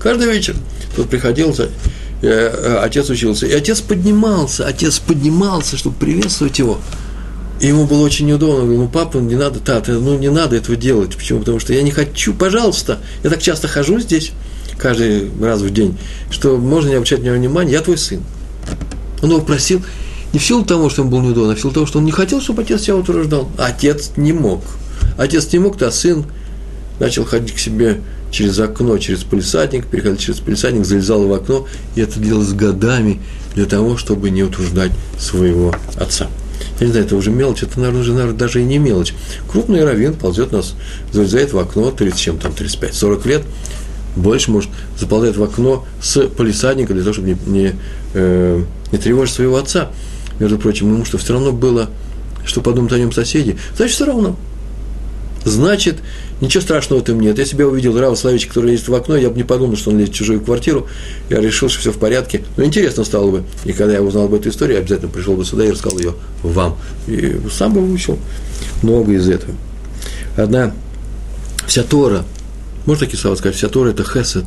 [0.00, 0.54] Каждый вечер
[0.94, 1.68] тут приходил, э,
[2.22, 3.46] э, отец учился.
[3.46, 6.78] И отец поднимался, отец поднимался, чтобы приветствовать его.
[7.60, 8.54] И ему было очень неудобно.
[8.54, 11.14] Он говорил, ну, папа, не надо, тата, ну, не надо этого делать.
[11.16, 11.40] Почему?
[11.40, 13.00] Потому что я не хочу, пожалуйста.
[13.22, 14.32] Я так часто хожу здесь,
[14.80, 15.96] каждый раз в день,
[16.30, 18.22] что можно не обращать на него внимания, я твой сын.
[19.22, 19.82] Он его просил
[20.32, 22.12] не в силу того, что он был неудобен, а в силу того, что он не
[22.12, 23.50] хотел, чтобы отец себя утверждал.
[23.58, 24.62] А отец не мог.
[25.18, 26.24] Отец не мог, то сын
[26.98, 31.66] начал ходить к себе через окно, через полисадник, переходил через полисадник, залезал в окно,
[31.96, 33.20] и это делалось годами
[33.54, 36.28] для того, чтобы не утруждать своего отца.
[36.78, 39.14] Я не знаю, это уже мелочь, это, наверное, уже наверное, даже и не мелочь.
[39.50, 40.74] Крупный раввин ползет нас,
[41.12, 43.42] залезает в окно, 30 чем там, 35-40 лет,
[44.16, 47.74] больше, может, заползает в окно с полисадника для того, чтобы не, не,
[48.14, 49.90] э, не тревожить своего отца.
[50.38, 51.90] Между прочим, ему что все равно было,
[52.44, 53.56] что подумают о нем соседи.
[53.76, 54.36] Значит, все равно.
[55.44, 55.96] Значит,
[56.40, 57.38] ничего страшного этом нет.
[57.38, 59.90] Если бы я увидел Рава Славича, который лезет в окно, я бы не подумал, что
[59.90, 60.86] он лезет в чужую квартиру.
[61.30, 62.42] Я решил, что все в порядке.
[62.56, 63.44] Но интересно стало бы.
[63.64, 66.14] И когда я узнал об этой истории, я обязательно пришел бы сюда и рассказал ее
[66.42, 66.76] вам.
[67.06, 68.18] И сам бы выучил
[68.82, 69.54] много из этого.
[70.36, 70.74] Одна
[71.66, 72.24] вся Тора
[72.86, 74.44] можно такие слова сказать, вся Тора– это хесед.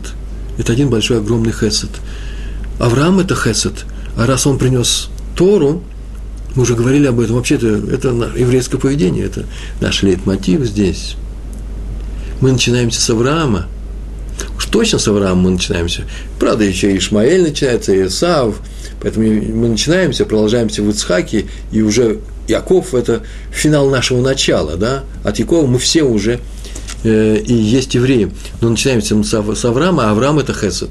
[0.57, 1.89] Это один большой, огромный хесед.
[2.79, 3.85] Авраам– это хесед.
[4.15, 5.83] А раз он принес Тору,
[6.55, 9.45] мы уже говорили об этом, вообще-то это еврейское поведение, это
[9.81, 11.15] наш лейтмотив здесь.
[12.41, 13.67] Мы начинаемся с Авраама.
[14.57, 16.03] Уж точно с Авраама мы начинаемся.
[16.39, 18.55] Правда, еще и Ишмаэль начинается, и Исаав.
[19.01, 25.03] Поэтому мы начинаемся, продолжаемся в Ицхаке, и уже Яков– это финал нашего начала, да?
[25.23, 26.39] От Якова мы все уже
[27.03, 28.31] и есть евреи.
[28.61, 30.89] Но начинаемся мы с Авраама, а Авраам– это Хесед.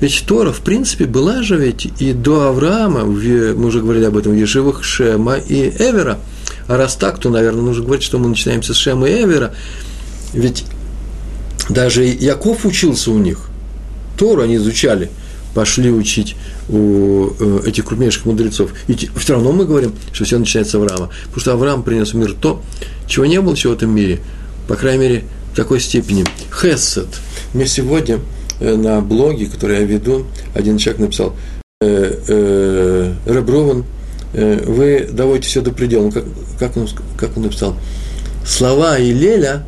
[0.00, 4.32] Ведь Тора, в принципе, была же ведь и до Авраама, мы уже говорили об этом,
[4.32, 6.18] в Ешивах Шема и Эвера.
[6.66, 9.54] А раз так, то, наверное, нужно говорить, что мы начинаемся с Шема и Эвера.
[10.32, 10.64] Ведь
[11.68, 13.48] даже Яков учился у них.
[14.18, 15.08] Тору они изучали,
[15.54, 16.34] пошли учить
[16.68, 18.70] у э, этих крупнейших мудрецов.
[18.88, 21.10] И все равно мы говорим, что все начинается с Авраама.
[21.26, 22.60] Потому что Авраам принес в мир то,
[23.06, 24.20] чего не было еще в этом мире.
[24.68, 26.24] По крайней мере, в такой степени.
[26.50, 27.08] Хесед.
[27.52, 28.20] Мне сегодня
[28.60, 31.34] э, на блоге, который я веду, один человек написал,
[31.80, 33.84] э, э, Реброван,
[34.32, 36.04] э, вы доводите все до предела.
[36.04, 36.24] Ну, как,
[36.58, 37.76] как, он, как он написал?
[38.46, 39.64] Слова Илеля,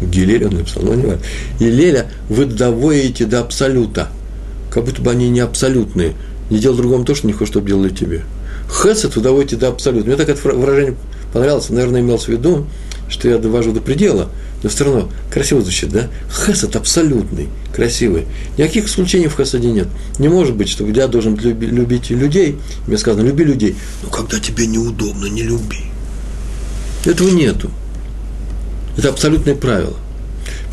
[0.00, 1.22] Гилель он написал, но не важно.
[1.58, 4.08] Илеля вы доводите до абсолюта.
[4.70, 6.14] Как будто бы они не абсолютные.
[6.50, 8.22] Не делал другому то, что не хочешь, чтобы делали тебе.
[8.70, 10.06] Хесед вы доводите до абсолюта.
[10.06, 10.94] Мне так это выражение
[11.32, 11.68] понравилось.
[11.70, 12.66] Наверное, имелось в виду,
[13.08, 14.28] что я довожу до предела,
[14.62, 16.08] но все равно красиво звучит, да?
[16.30, 18.26] Хесед абсолютный, красивый.
[18.56, 19.88] Никаких исключений в хесаде нет.
[20.18, 24.66] Не может быть, что я должен любить людей, мне сказано, люби людей, но когда тебе
[24.66, 25.78] неудобно, не люби.
[27.04, 27.70] Этого нету.
[28.96, 29.96] Это абсолютное правило.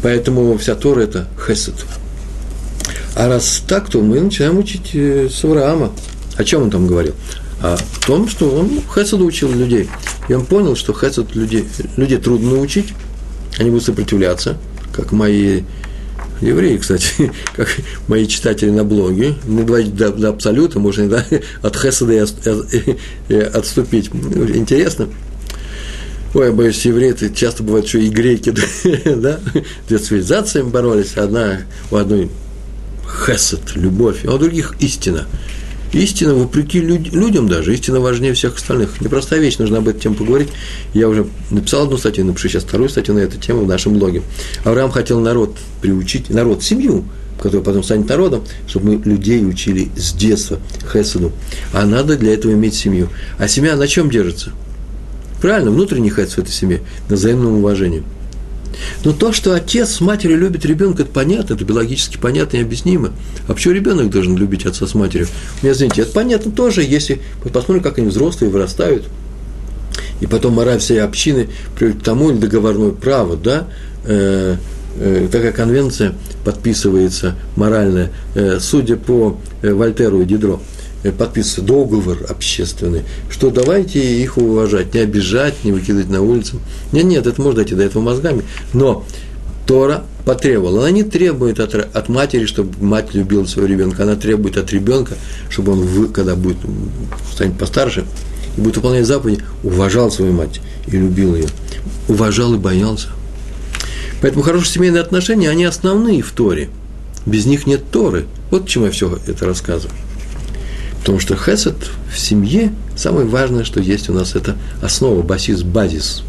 [0.01, 1.75] Поэтому вся Тора– это хесед.
[3.15, 5.91] А раз так, то мы начинаем учить э, с Авраама.
[6.35, 7.15] О чем он там говорил?
[7.65, 9.89] О том, что он хеседу учил людей.
[10.29, 11.65] И он понял, что хесед людей,
[11.97, 12.93] людей трудно научить,
[13.57, 14.57] они будут сопротивляться,
[14.93, 15.63] как мои
[16.41, 17.67] евреи, кстати, как
[18.07, 21.25] мои читатели на блоге, не доводить до, до абсолюта, можно да,
[21.63, 22.97] от хеседа и,
[23.29, 24.11] и отступить.
[24.13, 25.09] Интересно.
[26.35, 28.53] Ой, я боюсь, евреи, это часто бывает, что и греки,
[29.05, 29.39] да,
[29.87, 32.29] две цивилизации боролись, одна, у одной
[33.25, 35.25] хесед, любовь, а у других истина.
[35.93, 38.99] Истина, вопреки люд, людям даже, истина важнее всех остальных.
[39.01, 40.49] Непростая вещь, нужно об этой теме поговорить.
[40.93, 44.21] Я уже написал одну статью, напишу сейчас вторую статью на эту тему в нашем блоге.
[44.63, 47.05] Авраам хотел народ приучить, народ, семью,
[47.41, 50.59] которая потом станет народом, чтобы мы людей учили с детства
[50.91, 51.31] хеседу.
[51.73, 53.09] А надо для этого иметь семью.
[53.37, 54.51] А семья на чем держится?
[55.41, 58.03] Правильно, внутренний хесед в этой семье, на взаимном уважении.
[59.03, 63.11] Но то, что отец с матерью любит ребенка, это понятно, это биологически понятно и объяснимо.
[63.47, 65.27] А почему ребенок должен любить отца с матерью?
[65.61, 69.05] Мне извините, это понятно тоже, если мы посмотрим, как они взрослые вырастают.
[70.21, 73.67] И потом мораль всей общины приводит к тому, или договорное право, да,
[74.05, 74.55] э,
[74.97, 80.61] э, такая конвенция подписывается моральная, э, судя по э, Вольтеру и Дидро–
[81.11, 86.59] подписывается договор общественный, что давайте их уважать, не обижать, не выкидывать на улицу.
[86.91, 89.05] Нет, нет, это можно дойти до этого мозгами, но
[89.65, 90.81] Тора потребовала.
[90.81, 94.03] Она не требует от, от матери, чтобы мать любила своего ребенка.
[94.03, 95.15] Она требует от ребенка,
[95.49, 96.57] чтобы он, когда будет,
[97.31, 98.05] станет постарше,
[98.57, 101.47] и будет выполнять заповеди, уважал свою мать и любил ее.
[102.07, 103.09] Уважал и боялся.
[104.21, 106.69] Поэтому хорошие семейные отношения, они основные в Торе.
[107.25, 108.25] Без них нет Торы.
[108.51, 109.95] Вот почему я все это рассказываю.
[111.05, 111.75] Потому что хесед
[112.11, 116.23] в семье, самое важное, что есть у нас, это основа, басис, базис.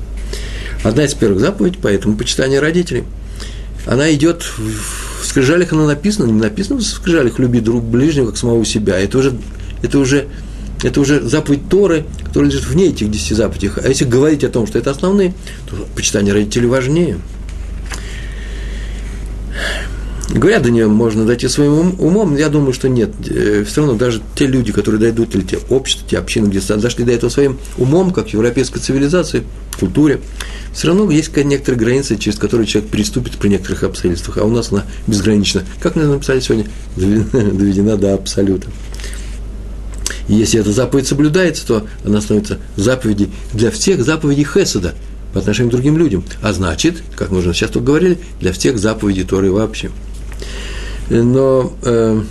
[0.85, 3.05] Одна из первых заповедей, поэтому почитание родителей.
[3.87, 8.67] Она идет в скрижалях, она написана, не написано в скрижалях, люби друг ближнего, как самого
[8.67, 8.99] себя.
[8.99, 9.39] Это уже,
[9.83, 10.29] это уже,
[10.85, 13.71] это уже заповедь Торы, которая лежит вне этих десяти заповедей.
[13.83, 15.33] А если говорить о том, что это основные,
[15.71, 17.17] то почитание родителей важнее.
[20.29, 23.11] Говорят, до нее можно дойти своим умом, я думаю, что нет.
[23.29, 27.05] Э, Все равно даже те люди, которые дойдут, или те общества, те общины, где дошли
[27.05, 29.45] до этого своим умом, как в европейской цивилизации,
[29.79, 30.21] культуре,
[30.73, 34.73] все равно есть некоторые границы, через которые человек переступит при некоторых обстоятельствах, а у нас
[34.73, 35.63] она безгранична.
[35.81, 38.69] Как мы написали сегодня, доведена до абсолюта.
[40.27, 44.95] Если эта заповедь соблюдается, то она становится заповедью для всех заповедей Хеседа
[45.33, 46.25] по отношению к другим людям.
[46.43, 49.93] А значит, как мы уже сейчас тут говорили, для всех заповедей Торы вообще–
[51.11, 52.23] но э,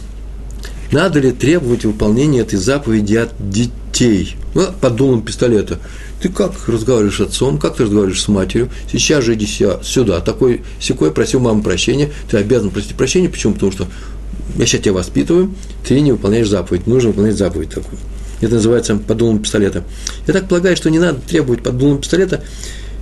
[0.92, 4.36] надо ли требовать выполнения этой заповеди от детей?
[4.54, 5.80] Ну, под дулом пистолета.
[6.22, 8.70] Ты как разговариваешь с отцом, как ты разговариваешь с матерью?
[8.92, 10.20] Сейчас же иди сюда.
[10.22, 12.12] Такой секой просил маму прощения.
[12.30, 13.30] Ты обязан просить прощения.
[13.30, 13.54] Почему?
[13.54, 13.88] Потому что
[14.58, 15.54] я сейчас тебя воспитываю,
[15.86, 16.88] ты не выполняешь заповедь.
[16.88, 17.98] Нужно выполнять заповедь такую.
[18.42, 19.84] Это называется под дулом пистолета.
[20.28, 22.44] Я так полагаю, что не надо требовать под дулом пистолета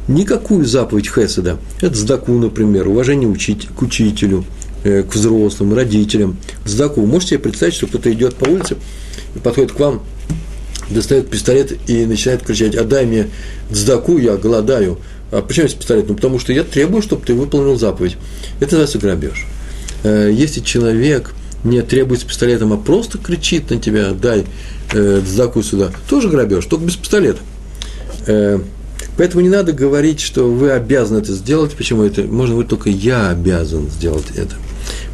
[0.08, 1.58] никакую заповедь Хеседа.
[1.82, 6.38] Это сдаку, например, уважение учить, к учителю, Э, к взрослым, родителям.
[6.66, 8.76] Вы можете себе представить, что кто-то идет по улице,
[9.44, 10.04] подходит к вам,
[10.90, 13.28] достает пистолет и начинает кричать, отдай мне
[13.70, 15.00] сдаку, я голодаю.
[15.32, 16.08] А почему есть пистолет?
[16.10, 18.18] Ну, потому что я требую, чтобы ты выполнил заповедь.
[18.60, 19.46] Это называется грабеж.
[20.04, 24.46] Э, если человек не требует с пистолетом, а просто кричит на тебя, дай
[24.94, 27.40] э, сдаку сюда, тоже грабеж, только без пистолета.
[29.18, 31.74] Поэтому не надо говорить, что вы обязаны это сделать.
[31.74, 32.24] Почему это?
[32.24, 34.56] Можно быть только я обязан сделать это.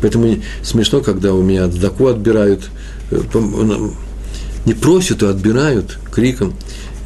[0.01, 2.69] Поэтому смешно, когда у меня отдаку отбирают,
[3.11, 3.21] э,
[4.65, 6.53] не просят, а отбирают криком.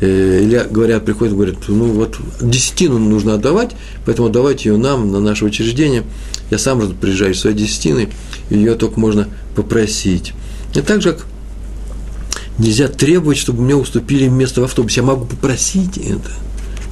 [0.02, 3.72] Э, или говорят, приходят, говорят, ну вот десятину нужно отдавать,
[4.06, 6.04] поэтому отдавайте ее нам, на наше учреждение.
[6.52, 8.10] Я сам приезжаю своей десятиной,
[8.50, 10.34] ее только можно попросить.
[10.76, 11.26] И так же, как
[12.58, 15.02] нельзя требовать, чтобы мне уступили место в автобусе.
[15.02, 16.32] Я могу попросить это.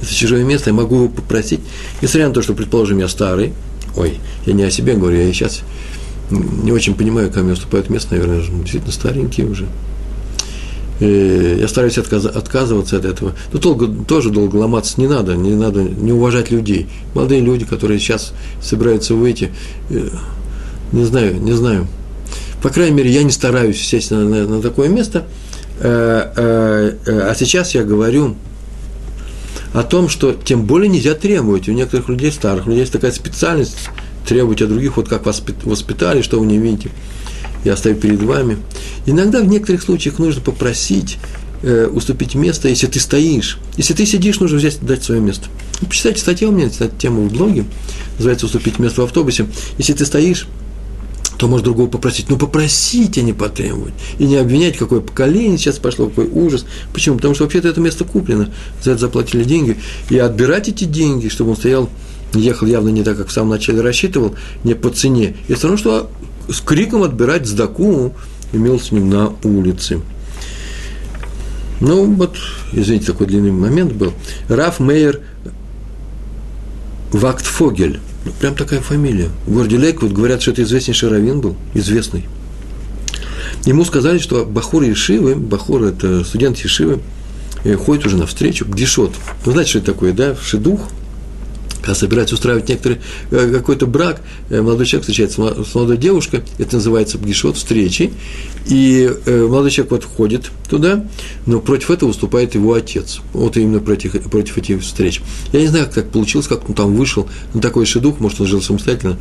[0.00, 1.60] Это чужое место, я могу его попросить.
[2.00, 3.52] Несмотря на то, что, предположим, я старый,
[3.96, 5.62] ой, я не о себе говорю, я сейчас
[6.30, 9.66] не очень понимаю, как мне уступают место, наверное, действительно старенький уже.
[11.00, 13.32] И я стараюсь отказ, отказываться от этого.
[13.52, 16.86] Но долго, тоже долго ломаться не надо, не надо не уважать людей.
[17.14, 19.50] Молодые люди, которые сейчас собираются выйти,
[19.90, 20.08] э,
[20.92, 21.88] не знаю, не знаю.
[22.62, 25.24] По крайней мере, я не стараюсь сесть на, на, на такое место.
[25.80, 28.36] Э, э, а сейчас я говорю
[29.72, 31.68] о том, что тем более нельзя требовать.
[31.68, 33.76] У некоторых людей, старых людей, есть такая специальность
[34.26, 36.90] требовать от других, вот как вас воспитали, что вы не видите
[37.64, 38.58] я стою перед вами.
[39.06, 41.18] Иногда в некоторых случаях нужно попросить
[41.62, 43.58] э, уступить место, если ты стоишь.
[43.76, 45.46] Если ты сидишь, нужно взять, дать свое место.
[45.80, 47.64] Почитайте статью у меня на тему в блоге,
[48.16, 49.46] называется «Уступить место в автобусе».
[49.78, 50.46] Если ты стоишь,
[51.42, 52.30] то может другого попросить.
[52.30, 53.94] Ну, попросить, а не потребовать.
[54.20, 56.64] И не обвинять, какое поколение сейчас пошло, какой ужас.
[56.92, 57.16] Почему?
[57.16, 58.48] Потому что вообще-то это место куплено,
[58.80, 59.76] за это заплатили деньги.
[60.08, 61.90] И отбирать эти деньги, чтобы он стоял,
[62.32, 65.34] ехал явно не так, как в самом начале рассчитывал, не по цене.
[65.48, 66.10] И все равно, что
[66.48, 68.14] с криком отбирать сдаку
[68.52, 70.00] имелся с ним на улице.
[71.80, 72.36] Ну, вот,
[72.72, 74.12] извините, такой длинный момент был.
[74.48, 75.22] Раф Мейер
[77.10, 77.98] Вактфогель.
[78.24, 79.30] Ну, прям такая фамилия.
[79.46, 82.24] В городе Лейквуд говорят, что это известнейший раввин был, известный.
[83.64, 87.00] Ему сказали, что Бахур Ешивы, Бахур– это студент Ешивы,
[87.64, 89.14] э, ходит уже навстречу к Дишот.
[89.44, 90.36] Вы знаете, что это такое, да?
[90.36, 90.80] Шедух–
[91.82, 92.98] когда собираются устраивать некоторый
[93.30, 98.12] э, какой-то брак, э, молодой человек встречается с молодой девушкой, это называется пгишот, встречи,
[98.66, 101.04] и э, молодой человек вот входит туда,
[101.46, 103.20] но против этого выступает его отец.
[103.32, 105.20] Вот именно против, против этих встреч.
[105.52, 108.46] Я не знаю, как так получилось, как он там вышел на такой шедух, может, он
[108.46, 109.18] жил самостоятельно,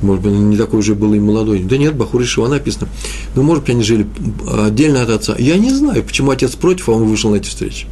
[0.00, 1.60] может быть, не такой уже был и молодой.
[1.60, 2.88] Да нет, Бахур Ишива написано.
[3.34, 4.06] Но, может быть, они жили
[4.48, 5.34] отдельно от отца.
[5.38, 7.86] Я не знаю, почему отец против, а он вышел на эти встречи.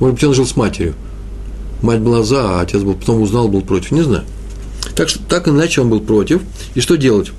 [0.00, 0.94] Может быть, он жил с матерью.
[1.82, 4.24] Мать была за, а отец был, потом узнал, был против, не знаю.
[4.94, 6.40] Так что так иначе он был против.
[6.74, 7.32] И что делать?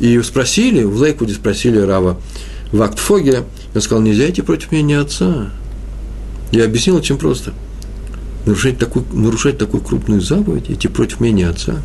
[0.00, 2.20] И спросили, в Лейквуде спросили Рава
[2.72, 5.50] Вактфогеля, он сказал, нельзя идти против мнения отца.
[6.52, 7.52] Я объяснил очень просто.
[8.46, 11.76] Нарушать такую, нарушать такую крупную заповедь, идти против мнения отца.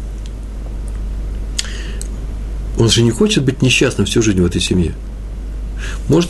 [2.77, 4.93] Он же не хочет быть несчастным всю жизнь в этой семье.
[6.09, 6.29] Может,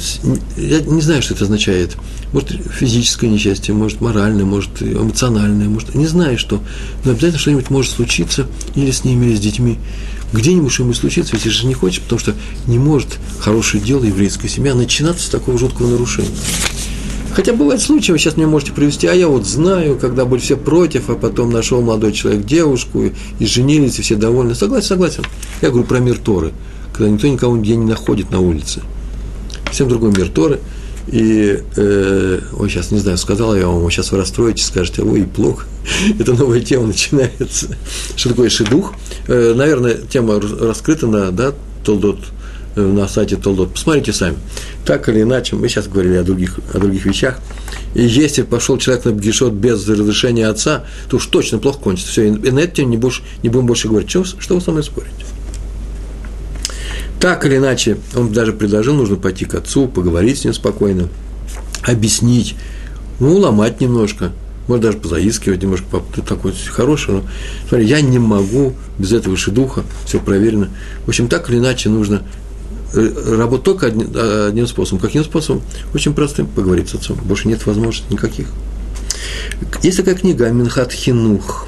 [0.57, 1.97] я не знаю, что это означает.
[2.31, 6.61] Может, физическое несчастье, может, моральное, может, эмоциональное, может, не знаю что.
[7.03, 9.77] Но обязательно что-нибудь может случиться или с ними, или с детьми.
[10.33, 12.33] Где-нибудь что-нибудь случится, если же не хочет, потому что
[12.65, 16.31] не может хорошее дело еврейская семья начинаться с такого жуткого нарушения.
[17.33, 20.55] Хотя бывают случаи, вы сейчас мне можете привести, а я вот знаю, когда были все
[20.55, 24.53] против, а потом нашел молодой человек девушку, и, и женились, и все довольны.
[24.53, 25.23] Согласен, согласен.
[25.61, 26.51] Я говорю про мир Торы,
[26.93, 28.81] когда никто никого нигде не находит на улице
[29.74, 30.59] совсем другой мир Торы.
[31.07, 35.65] И, э, ой, сейчас не знаю, сказал я вам, сейчас вы расстроитесь, скажете, ой, плохо,
[36.19, 37.76] это новая тема начинается.
[38.15, 38.93] Что такое шедух?
[39.28, 41.53] Э, наверное, тема раскрыта на, да,
[41.84, 42.19] Толдот,
[42.76, 43.74] э, на сайте Толдот.
[43.74, 44.38] Посмотрите сами.
[44.86, 47.39] Так или иначе, мы сейчас говорили о других, о других вещах.
[47.95, 52.11] И если пошел человек на Бгишот без разрешения отца, то уж точно плохо кончится.
[52.11, 54.09] Все, и на эту тему не, больше, не будем больше говорить.
[54.09, 55.26] Что, что вы со мной спорите?
[57.24, 61.07] Так или иначе, он даже предложил, нужно пойти к отцу, поговорить с ним спокойно,
[61.84, 62.55] объяснить,
[63.21, 64.34] ну, ломать немножко,
[64.67, 67.24] может даже позаискивать немножко, папа, ты такой хороший, но
[67.69, 70.67] смотри, я не могу без этого шедуха, все проверено.
[71.05, 72.24] В общем, так или иначе нужно
[72.93, 74.99] э, работать только одним, одним способом.
[74.99, 75.61] Каким способом?
[75.93, 77.17] Очень простым, поговорить с отцом.
[77.24, 78.47] Больше нет возможностей никаких.
[79.82, 81.67] Есть такая книга «Минхат Хинух».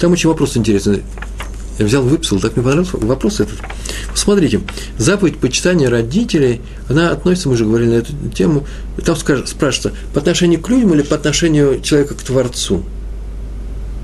[0.00, 1.02] Там очень вопрос интересный.
[1.78, 3.58] Я взял, выписал, так мне понравился вопрос этот.
[4.14, 4.60] Смотрите,
[4.96, 8.66] заповедь почитания родителей, она относится, мы уже говорили на эту тему,
[9.04, 12.84] там скажет, спрашивается, по отношению к людям или по отношению человека к Творцу?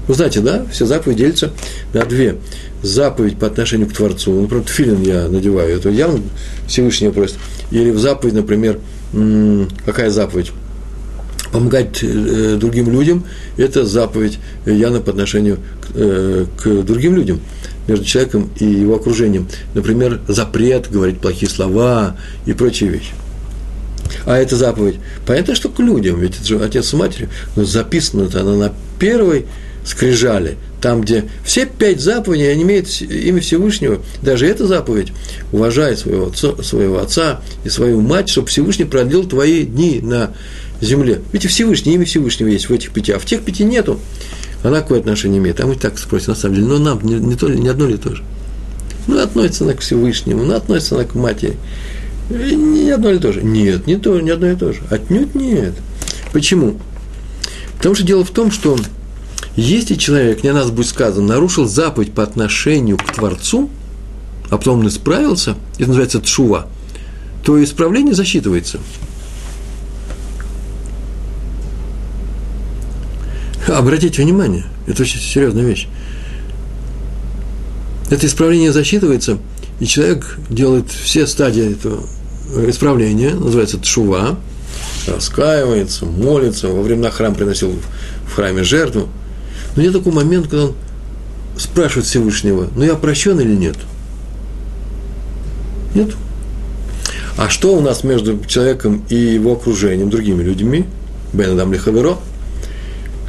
[0.08, 1.52] Вы знаете, да, все заповеди делятся
[1.94, 2.36] на две.
[2.82, 6.22] Заповедь по отношению к Творцу, ну, например, филин я надеваю, это явно
[6.66, 7.36] Всевышний просит.
[7.70, 8.80] Или в заповедь, например,
[9.84, 10.50] какая заповедь?
[11.52, 13.24] помогать э, другим людям–
[13.56, 17.40] это заповедь Яна по отношению к, э, к другим людям,
[17.90, 19.48] между человеком и его окружением.
[19.74, 22.16] Например, запрет говорить плохие слова
[22.46, 23.12] и прочие вещи.
[24.26, 24.96] А это заповедь.
[25.26, 29.46] Понятно, что к людям, ведь это же отец с матерью, но записано-то она на первой
[29.84, 35.08] скрижали, там, где все пять заповедей, они имеют имя Всевышнего, даже эта заповедь,
[35.52, 40.32] уважай своего отца, своего отца и свою мать, чтобы Всевышний продлил твои дни на
[40.80, 41.20] земле.
[41.32, 43.98] Ведь Всевышний, имя Всевышнего есть в этих пяти, а в тех пяти нету.
[44.62, 45.60] Она какое отношение имеет?
[45.60, 47.96] А мы так спросим, на самом деле, но нам не, не, то, не одно ли
[47.96, 48.22] то же.
[49.06, 51.56] Ну, относится она к Всевышнему, ну, относится она к матери.
[52.28, 53.42] Не одно ли то же?
[53.42, 54.80] Нет, не, то, не одно и то же.
[54.90, 55.74] Отнюдь нет.
[56.32, 56.76] Почему?
[57.76, 58.78] Потому что дело в том, что
[59.56, 63.70] если человек, не о нас будет сказано, нарушил заповедь по отношению к Творцу,
[64.50, 66.66] а потом он исправился, это называется тшува,
[67.42, 68.78] то исправление засчитывается.
[73.68, 75.88] Обратите внимание, это очень серьезная вещь.
[78.10, 79.38] Это исправление засчитывается,
[79.78, 82.02] и человек делает все стадии этого
[82.68, 84.38] исправления, называется тшува,
[85.06, 87.72] раскаивается, молится, во времена храм приносил
[88.26, 89.08] в храме жертву.
[89.76, 90.74] Но нет такой момент, когда он
[91.56, 93.76] спрашивает Всевышнего, ну я прощен или нет?
[95.94, 96.10] Нет.
[97.36, 100.86] А что у нас между человеком и его окружением, другими людьми?
[101.32, 102.18] Бен Адам Лихаверо.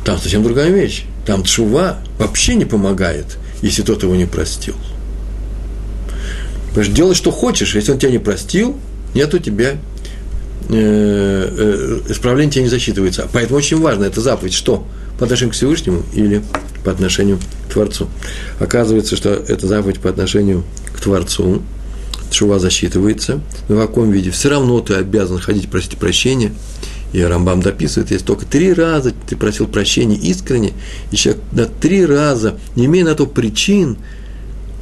[0.04, 1.06] Там совсем другая вещь.
[1.26, 4.76] Там тшува вообще не помогает, если тот его не простил.
[6.70, 7.76] Потому что делай, что хочешь.
[7.76, 8.78] Если он тебя не простил,
[9.14, 9.78] нет у тебя
[10.70, 13.28] э, э, исправление тебя не засчитывается.
[13.32, 14.88] Поэтому очень важно, это заповедь, что?
[15.20, 16.42] По отношению к Всевышнему или
[16.84, 18.08] по отношению к Творцу.
[18.60, 20.64] Оказывается, что это заповедь по отношению
[20.96, 21.62] к Творцу,
[22.32, 24.32] шува засчитывается, но в каком виде?
[24.32, 26.54] Все равно ты обязан ходить просить прощения.
[27.14, 30.74] И Рамбам дописывает, если только три раза ты просил прощения искренне,
[31.12, 33.98] и человек на три раза, не имея на то причин,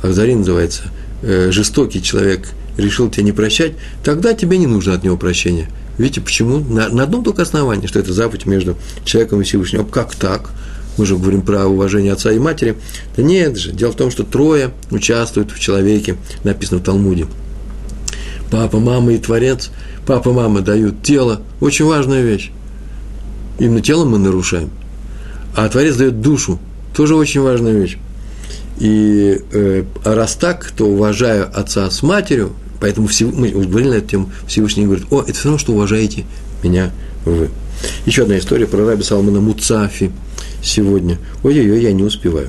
[0.03, 0.83] Ахзарин называется,
[1.23, 3.73] э, жестокий человек решил тебя не прощать,
[4.03, 5.69] тогда тебе не нужно от него прощения.
[5.97, 6.59] Видите, почему?
[6.59, 9.81] На, на одном только основании, что это заповедь между человеком и Всевышним.
[9.81, 10.51] А как так?
[10.97, 12.75] Мы же говорим про уважение отца и матери.
[13.17, 17.27] Да нет же, дело в том, что трое участвуют в человеке, написано в Талмуде.
[18.49, 19.71] Папа, мама и Творец.
[20.09, 21.39] Папа, мама дают тело.
[21.61, 22.49] Очень важная вещь.
[23.59, 24.71] Именно тело мы нарушаем.
[25.55, 26.57] А Творец дает душу.
[26.95, 27.99] Тоже очень важная вещь.
[28.79, 33.35] И э, а раз так, то уважаю отца с матерью, Поэтому Всев...
[33.35, 36.25] мы говорили на эту тему, Всевышний говорит, о, это все равно, что уважаете
[36.63, 36.91] меня
[37.23, 37.51] вы.
[38.07, 40.11] Еще одна история про раби Салмана Муцафи
[40.63, 41.19] сегодня.
[41.43, 42.47] Ой-ой-ой, я не успеваю.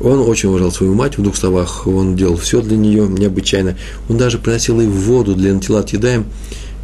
[0.00, 3.78] Он очень уважал свою мать, в двух словах, он делал все для нее необычайно.
[4.10, 6.26] Он даже приносил ей воду для Антилат Едаем.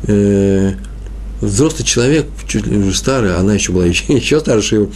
[0.05, 0.75] Э,
[1.41, 4.89] взрослый человек, чуть ли уже старый, она еще была еще, еще старше,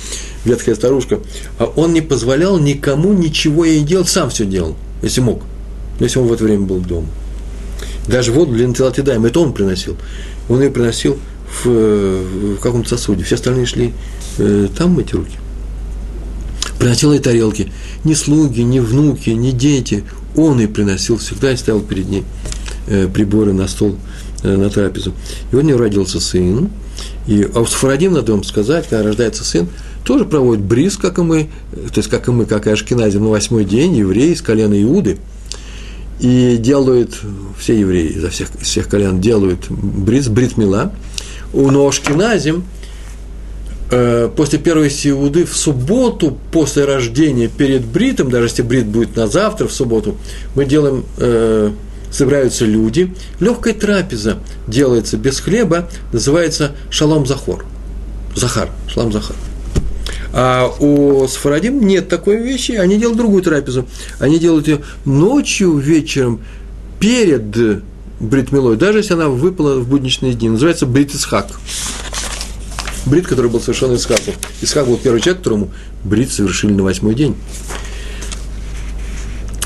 [0.44, 1.20] ветхая старушка,
[1.58, 5.42] а он не позволял никому ничего ей делать, сам все делал, если мог,
[5.98, 7.08] если он в это время был дома.
[8.06, 9.96] Даже воду для Нателатидаем, это он приносил.
[10.48, 11.18] Он ее приносил
[11.62, 13.22] в, в каком-то сосуде.
[13.22, 13.92] Все остальные шли
[14.38, 15.36] э, там мыть руки.
[16.78, 17.70] Приносил и тарелки.
[18.04, 20.04] Ни слуги, ни внуки, ни дети.
[20.34, 22.24] Он и приносил всегда и ставил перед ней
[22.86, 23.96] э, приборы на стол, э,
[24.42, 25.12] на трапезу.
[25.52, 26.70] И у него родился сын.
[27.26, 29.68] И, а у Сфарадим, надо вам сказать, когда рождается сын,
[30.04, 33.30] тоже проводит бриз, как и мы, то есть как и мы, как и Ашкиназим, на
[33.30, 35.18] восьмой день, евреи из колена Иуды–
[36.20, 37.18] и делают,
[37.58, 40.92] все евреи изо всех, из всех колен делают брит, брит мила.
[41.52, 42.64] У Ноашкиназим
[43.90, 49.26] э, после первой сиуды в субботу после рождения перед бритом, даже если брит будет на
[49.26, 50.16] завтра в субботу,
[50.54, 51.70] мы делаем, э,
[52.10, 57.64] собираются люди, легкая трапеза делается без хлеба, называется шалом захор.
[58.34, 59.36] Захар, шалом захар.
[60.32, 63.86] А у Сфарадим нет такой вещи, они делают другую трапезу.
[64.18, 66.40] Они делают ее ночью, вечером,
[67.00, 67.82] перед
[68.20, 70.48] бритмилой, даже если она выпала в будничные дни.
[70.48, 71.48] Называется брит Исхак.
[73.06, 74.32] Брит, который был совершен Исхаку.
[74.60, 75.70] Исхак был первый человек, которому
[76.04, 77.34] брит совершили на восьмой день.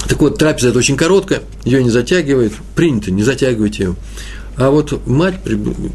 [0.09, 3.96] Так вот, трапеза это очень короткая, ее не затягивает, принято, не затягивайте ее.
[4.57, 5.36] А вот мать,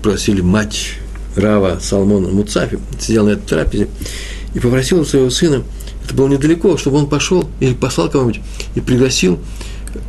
[0.01, 0.95] просили мать
[1.36, 3.88] Рава Салмона Муцафи, сидела на этой трапезе,
[4.53, 5.64] и попросил своего сына,
[6.03, 8.41] это было недалеко, чтобы он пошел или послал кого-нибудь
[8.76, 9.39] и пригласил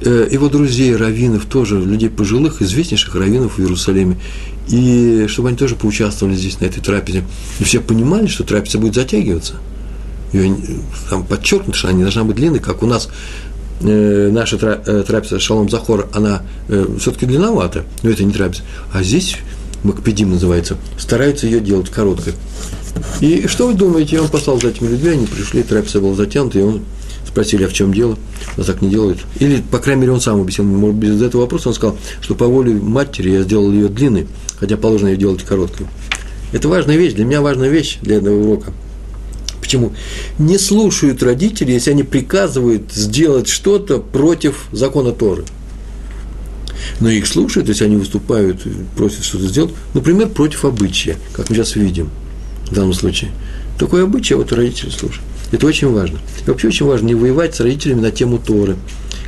[0.03, 4.17] э, его друзей, раввинов, тоже людей пожилых, известнейших раввинов в Иерусалиме,
[4.69, 7.25] и чтобы они тоже поучаствовали здесь, на этой трапезе.
[7.59, 9.55] И все понимали, что трапеза будет затягиваться.
[10.33, 10.57] Ее
[11.11, 13.11] там подчеркнуто, что она не должна быть длинной, как у нас
[13.81, 18.63] наша э, трапеза Шалом Захор, она э, все-таки длинновата, но это не трапеза.
[18.93, 19.37] А здесь,
[19.85, 22.35] Макпедим называется, стараются ее делать короткой.
[23.21, 26.63] И что вы думаете, он послал за этими людьми, они пришли, трапеза была затянута, и
[26.63, 26.83] он
[27.27, 28.19] спросили, а в чем дело,
[28.59, 29.19] он так не делает.
[29.39, 32.47] Или, по крайней мере, он сам объяснил, может, без этого вопроса он сказал, что по
[32.47, 34.27] воле матери я сделал ее длинной,
[34.59, 35.87] хотя положено ее делать короткой.
[36.53, 38.73] Это важная вещь, для меня важная вещь для этого урока.
[39.71, 39.93] Почему?
[40.41, 45.45] Не слушают родители, если они приказывают сделать что-то против закона Торы.
[46.99, 48.63] но их слушают, если они выступают,
[48.97, 52.11] просят что-то сделать, например, против обычая, как мы сейчас видим
[52.69, 53.31] в данном случае.
[53.79, 55.23] Такое обычай вот родители слушают.
[55.53, 56.19] Это очень важно.
[56.45, 58.75] И вообще очень важно не воевать с родителями на тему Торы,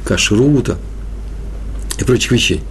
[0.04, 0.76] кашрута
[2.00, 2.62] и прочих вещей.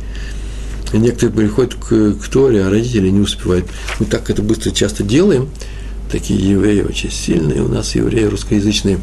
[0.92, 3.68] И некоторые приходят к, к Торе, а родители не успевают.
[4.00, 5.48] Мы так это быстро часто делаем,
[6.12, 9.00] такие евреи очень сильные у нас, евреи русскоязычные,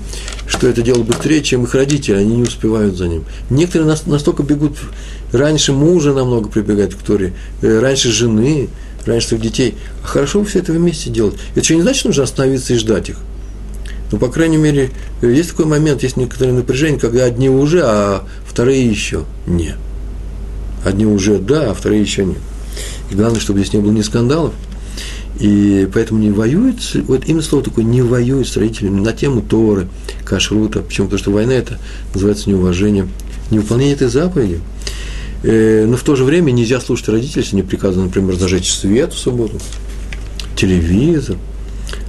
[0.47, 3.25] что это дело быстрее, чем их родители, они не успевают за ним.
[3.51, 4.77] Некоторые настолько бегут,
[5.33, 7.33] раньше мужа намного прибегают к Торе,
[7.63, 8.69] э, раньше жены,
[9.07, 9.75] раньше своих детей.
[10.05, 11.35] А хорошо все это вместе делать.
[11.53, 13.17] Это еще не значит, что нужно остановиться и ждать их.
[14.13, 14.91] Но, по крайней мере,
[15.21, 19.77] есть такой момент, есть некоторое напряжение, когда одни уже, а вторые еще нет.
[20.85, 22.39] Одни уже да, а вторые еще нет.
[23.11, 24.53] И главное, чтобы здесь не было ни скандалов,
[25.39, 26.77] и поэтому не воюет,
[27.07, 29.89] вот именно слово такое, не воюет с родителями на тему Торы,
[30.25, 30.81] кашрута.
[30.81, 31.07] Почему?
[31.07, 31.79] Потому что война это
[32.13, 33.09] называется неуважение,
[33.51, 34.61] невыполнение этой заповеди.
[35.45, 39.13] Э, но в то же время нельзя слушать родителей, если не приказано, например, зажечь свет
[39.13, 39.61] в субботу,
[40.57, 41.37] телевизор.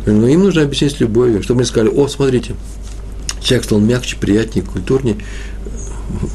[0.07, 2.55] Но им нужно объяснить с любовью, чтобы они сказали, о, смотрите,
[3.41, 5.17] человек стал мягче, приятнее, культурнее,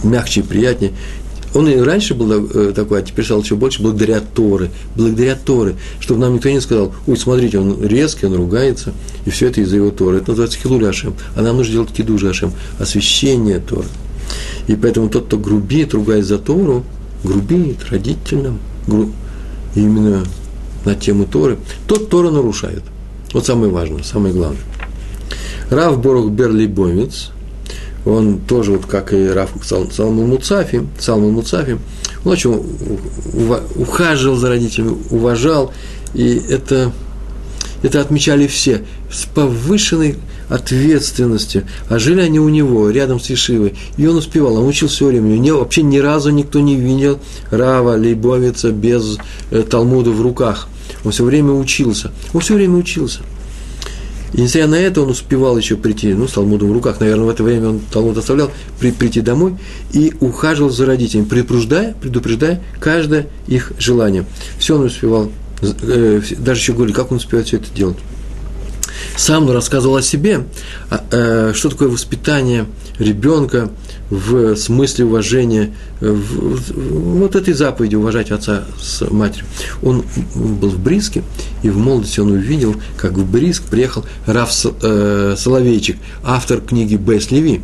[0.04, 0.92] мягче и приятнее.
[1.54, 4.70] Он и раньше был э, такой, а теперь стал еще больше благодаря Торы.
[4.96, 5.76] Благодаря Торы.
[6.00, 8.92] Чтобы нам никто не сказал, ой, смотрите, он резкий, он ругается,
[9.24, 10.18] и все это из-за его Торы.
[10.18, 11.14] Это называется хилуля Ашем.
[11.36, 13.86] А нам нужно делать кидуж Ашем, освящение Торы.
[14.66, 16.84] И поэтому тот, кто грубит, ругает за Тору,
[17.22, 19.10] грубит родительным, гру...
[19.76, 20.24] именно
[20.84, 22.82] на тему Торы, тот Тора нарушает.
[23.32, 24.60] Вот самое важное, самое главное.
[25.70, 27.30] Рав Борух Берлибовец,
[28.04, 31.78] он тоже, вот как и Раф Салман Муцафи, Салман Муцафи,
[32.24, 32.62] он очень
[33.76, 35.72] ухаживал за родителями, уважал,
[36.14, 36.92] и это,
[37.82, 40.16] это отмечали все с повышенной
[40.48, 41.64] ответственностью.
[41.88, 45.36] А жили они у него, рядом с Ешивой, и он успевал, он учил все время.
[45.38, 47.18] Не, вообще ни разу никто не видел
[47.50, 49.16] Рава Лейбовица без
[49.50, 50.68] э, Талмуда в руках.
[51.04, 52.12] Он все время учился.
[52.34, 53.20] Он все время учился–
[54.34, 57.28] и несмотря на это, он успевал еще прийти, ну, с Талмудом в руках, наверное, в
[57.28, 59.56] это время он Талмуд оставлял, при, прийти домой
[59.92, 64.24] и ухаживал за родителями, предупреждая, предупреждая каждое их желание.
[64.58, 65.30] Все он успевал,
[65.62, 67.96] э, даже еще говорили, как он успевает все это делать.
[69.16, 70.44] Сам он рассказывал о себе,
[70.90, 72.66] а, э, что такое воспитание
[72.98, 73.70] ребенка–
[74.14, 79.46] в смысле уважения, в, в, вот этой заповеди уважать отца с матерью.
[79.82, 80.04] Он
[80.34, 81.22] был в Бриске,
[81.62, 84.50] и в молодости он увидел, как в Бриск приехал Раф
[84.82, 87.60] э, Соловейчик, автор книги Бес Леви.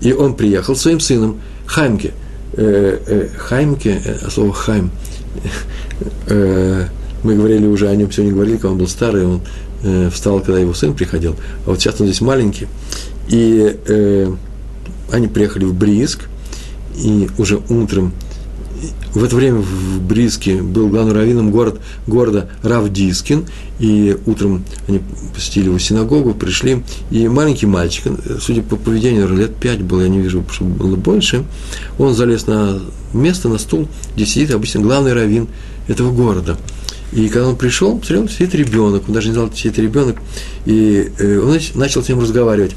[0.00, 2.12] И он приехал своим сыном Хаймке.
[2.52, 4.90] Э, э, Хаймке, э, слово Хайм,
[6.26, 6.84] э,
[7.22, 9.40] мы говорили уже о нем, сегодня говорили, когда он был старый, он
[9.82, 11.36] э, встал, когда его сын приходил,
[11.66, 12.68] а вот сейчас он здесь маленький.
[13.28, 14.34] И э,
[15.12, 16.28] они приехали в Бриск,
[16.96, 18.12] и уже утром,
[19.14, 23.46] в это время в Бриске был главным раввином город, города Равдискин,
[23.78, 25.00] и утром они
[25.34, 30.20] посетили его синагогу, пришли, и маленький мальчик, судя по поведению, лет пять было, я не
[30.20, 31.44] вижу, чтобы было больше,
[31.98, 32.80] он залез на
[33.12, 35.48] место, на стул, где сидит обычно главный раввин
[35.88, 36.56] этого города.
[37.12, 40.16] И когда он пришел, посмотрел, сидит ребенок, он даже не знал, что это ребенок,
[40.66, 42.72] и э, он начал с ним разговаривать.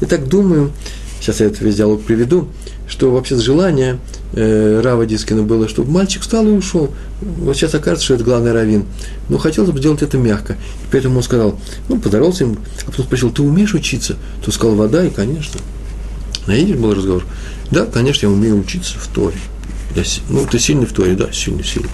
[0.00, 0.72] И так думаю,
[1.20, 2.48] сейчас я этот весь диалог приведу,
[2.88, 3.98] что вообще желание
[4.32, 6.92] э, Рава Дискина было, чтобы мальчик встал и ушел.
[7.20, 8.84] Вот сейчас окажется, что это главный раввин.
[9.28, 10.54] Но хотелось бы сделать это мягко.
[10.54, 11.58] И поэтому он сказал,
[11.88, 14.16] ну, поздоровался им, а потом спросил, ты умеешь учиться?
[14.44, 15.60] Ты сказал, вода, и, конечно.
[16.46, 17.24] На идиш был разговор.
[17.70, 19.36] Да, конечно, я умею учиться в Торе.
[19.96, 21.90] Я, ну, ты сильный в Торе, да, сильный, сильный.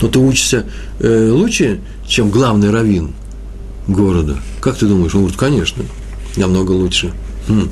[0.00, 0.66] Но ты учишься
[1.00, 3.12] э, лучше, чем главный раввин
[3.88, 4.36] города.
[4.60, 5.14] Как ты думаешь?
[5.14, 5.84] Он говорит, конечно,
[6.36, 7.12] намного лучше.
[7.48, 7.70] Хм.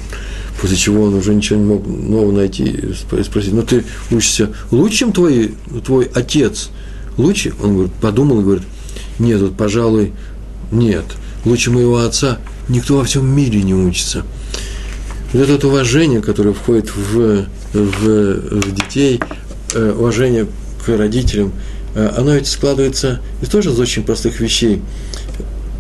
[0.61, 4.97] После чего он уже ничего не мог нового найти и спросить, ну ты учишься лучше,
[4.97, 5.55] чем твой,
[5.85, 6.71] твой отец?
[7.19, 7.53] Лучше?
[7.63, 8.65] Он говорит, подумал и говорит,
[9.19, 10.13] нет, вот, пожалуй,
[10.73, 11.05] нет.
[11.45, 14.25] Лучше моего отца никто во всем мире не учится.
[15.33, 19.21] Вот это вот уважение, которое входит в, в, в детей,
[19.75, 20.47] э, уважение
[20.85, 21.53] к родителям,
[21.95, 24.81] э, оно ведь складывается из тоже из очень простых вещей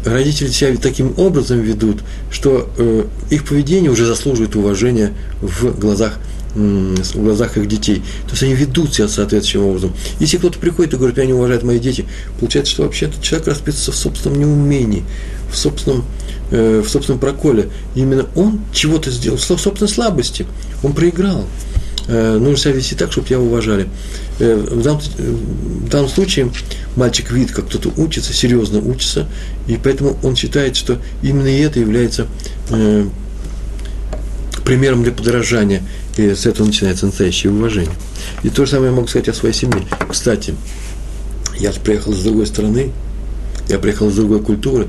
[0.06, 1.98] родители себя таким образом ведут,
[2.30, 6.18] что э, их поведение уже заслуживает уважения в глазах,
[6.54, 8.02] в глазах их детей.
[8.26, 9.92] То есть они ведут себя соответствующим образом.
[10.20, 12.06] Если кто-то приходит и говорит, меня не уважают мои дети,
[12.38, 15.04] получается, что вообще этот человек расписывается в собственном неумении,
[15.50, 16.04] в собственном,
[16.50, 17.68] э, в собственном проколе.
[17.94, 20.46] Именно он чего-то сделал, в собственной слабости.
[20.82, 21.46] Он проиграл.
[22.08, 23.88] Э, нужно себя вести так, чтобы тебя уважали.
[24.38, 26.52] Э, в данном, в данном случае
[26.94, 29.28] мальчик видит, как кто-то учится, серьезно учится,
[29.66, 32.26] и поэтому он считает, что именно это является
[32.70, 33.06] э,
[34.64, 35.82] примером для подражания,
[36.16, 37.94] и с этого начинается настоящее уважение.
[38.42, 39.82] И то же самое я могу сказать о своей семье.
[40.08, 40.54] Кстати,
[41.58, 42.92] я приехал с другой страны,
[43.68, 44.86] я приехал из другой культуры,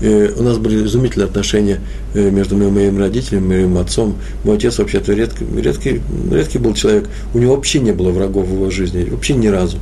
[0.00, 1.80] Э, у нас были изумительные отношения
[2.14, 4.16] э, между моим родителями, моим отцом.
[4.44, 7.08] Мой отец вообще-то редкий, редкий, редкий был человек.
[7.34, 9.78] У него вообще не было врагов в его жизни, вообще ни разу.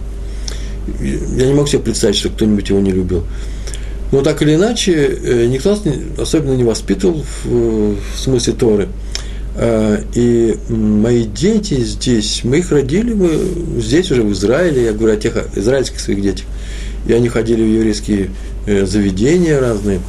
[1.01, 3.25] Я не могу себе представить, что кто-нибудь его не любил.
[4.13, 5.83] Но так или иначе, э, никто нас
[6.19, 8.89] особенно не воспитывал в, в смысле Торы.
[9.57, 15.15] А, и мои дети здесь, мы их родили, мы здесь уже в Израиле, я говорю
[15.15, 16.47] о тех израильских своих детях,
[17.07, 18.31] и они ходили в еврейские
[18.67, 20.01] заведения разные,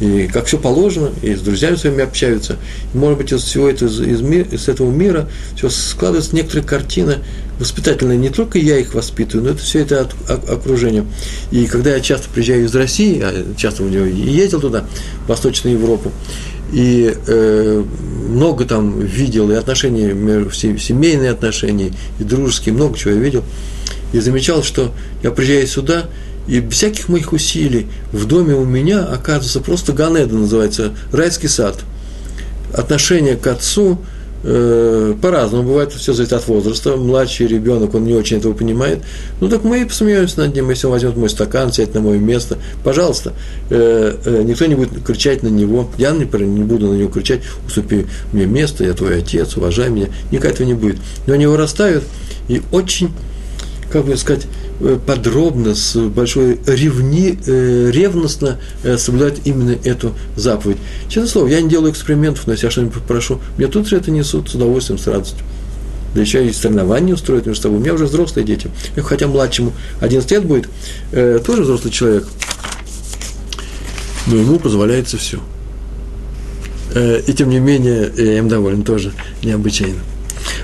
[0.00, 2.56] и как все положено, и с друзьями своими общаются.
[2.92, 4.20] И, может быть, из всего этого, из, из,
[4.52, 7.18] из этого мира все складывается некоторая картина
[7.60, 8.16] воспитательная.
[8.16, 11.06] Не только я их воспитываю, но это все это от, окружение.
[11.52, 14.86] И когда я часто приезжаю из России, я часто у него ездил туда,
[15.26, 16.10] в Восточную Европу,
[16.72, 17.84] и э,
[18.28, 20.08] много там видел, и отношения,
[20.78, 23.44] семейные отношения, и дружеские, много чего я видел,
[24.12, 24.92] и замечал, что
[25.22, 26.04] я приезжаю сюда–
[26.46, 31.76] и без всяких моих усилий в доме у меня оказывается просто Ганеда называется, райский сад.
[32.72, 33.98] Отношение к отцу
[34.42, 36.96] э, по-разному бывает, все зависит от возраста.
[36.96, 39.00] Младший ребенок, он не очень этого понимает.
[39.40, 42.18] Ну так мы и посмеемся над ним, если он возьмет мой стакан, сядет на мое
[42.18, 42.58] место.
[42.82, 43.32] Пожалуйста,
[43.70, 45.88] э, э, никто не будет кричать на него.
[45.98, 50.08] Я, например, не буду на него кричать, уступи мне место, я твой отец, уважай меня.
[50.30, 50.96] Никак этого не будет.
[51.26, 52.04] Но они вырастают
[52.48, 53.10] и очень,
[53.90, 54.46] как бы сказать,
[55.06, 60.78] подробно, с большой ревни, э, ревностно э, соблюдать именно эту заповедь.
[61.08, 64.10] Честное слово, я не делаю экспериментов, но если я что-нибудь попрошу, мне тут же это
[64.10, 65.44] несут с удовольствием, с радостью.
[66.14, 67.78] Да еще и соревнования устроят между собой.
[67.78, 68.70] У меня уже взрослые дети.
[68.96, 70.68] Хотя младшему 11 лет будет,
[71.10, 72.28] тоже взрослый человек.
[74.28, 75.40] Но ему позволяется все.
[76.94, 79.12] И тем не менее, я им доволен тоже
[79.42, 79.98] необычайно.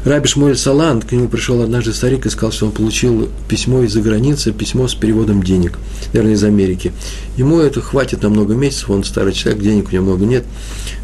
[0.05, 4.01] Раби Шмуэль Саланд, к нему пришел однажды старик и сказал, что он получил письмо из-за
[4.01, 5.79] границы, письмо с переводом денег,
[6.15, 6.93] наверное, из Америки.
[7.37, 10.45] Ему это хватит на много месяцев, он старый человек, денег у него много нет.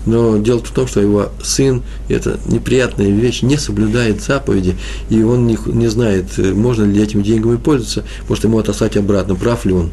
[0.06, 4.76] Но дело в том, что его сын, это неприятная вещь, не соблюдает заповеди,
[5.10, 9.66] и он не, не знает, можно ли этими деньгами пользоваться, может ему отослать обратно, прав
[9.66, 9.90] ли он.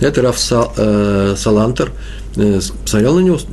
[0.00, 1.92] Это Раф Сал, э, Салантер
[2.34, 3.46] э, посмотрел на него с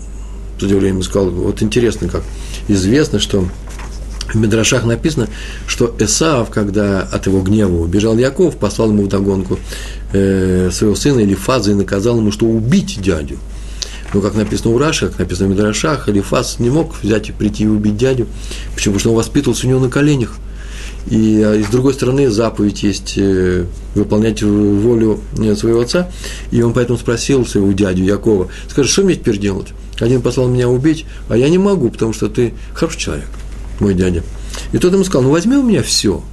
[0.62, 2.24] удивлением и сказал, вот интересно как,
[2.68, 3.48] известно, что
[4.32, 5.28] в Медрашах написано,
[5.68, 9.60] что Эсав, когда от его гнева убежал Яков, послал ему вдогонку
[10.14, 13.38] э, своего сына Элифаза и наказал ему, что убить дядю.
[14.14, 17.64] Но, как написано у Раша, как написано в Медрашах, Элифаз не мог взять и прийти
[17.64, 18.28] и убить дядю.
[18.76, 18.94] Почему?
[18.94, 20.36] Потому что он воспитывался у него на коленях.
[21.08, 23.66] И, а, и с другой стороны, заповедь есть э,
[23.96, 26.10] выполнять волю э, своего отца.
[26.52, 29.68] И он поэтому спросил своего дядю Якова, скажи, что мне теперь делать?
[30.00, 33.28] Один послал меня убить, а я не могу, потому что ты хороший человек
[33.80, 34.24] мой дядя.
[34.72, 36.24] И тот ему сказал, ну возьми у меня все.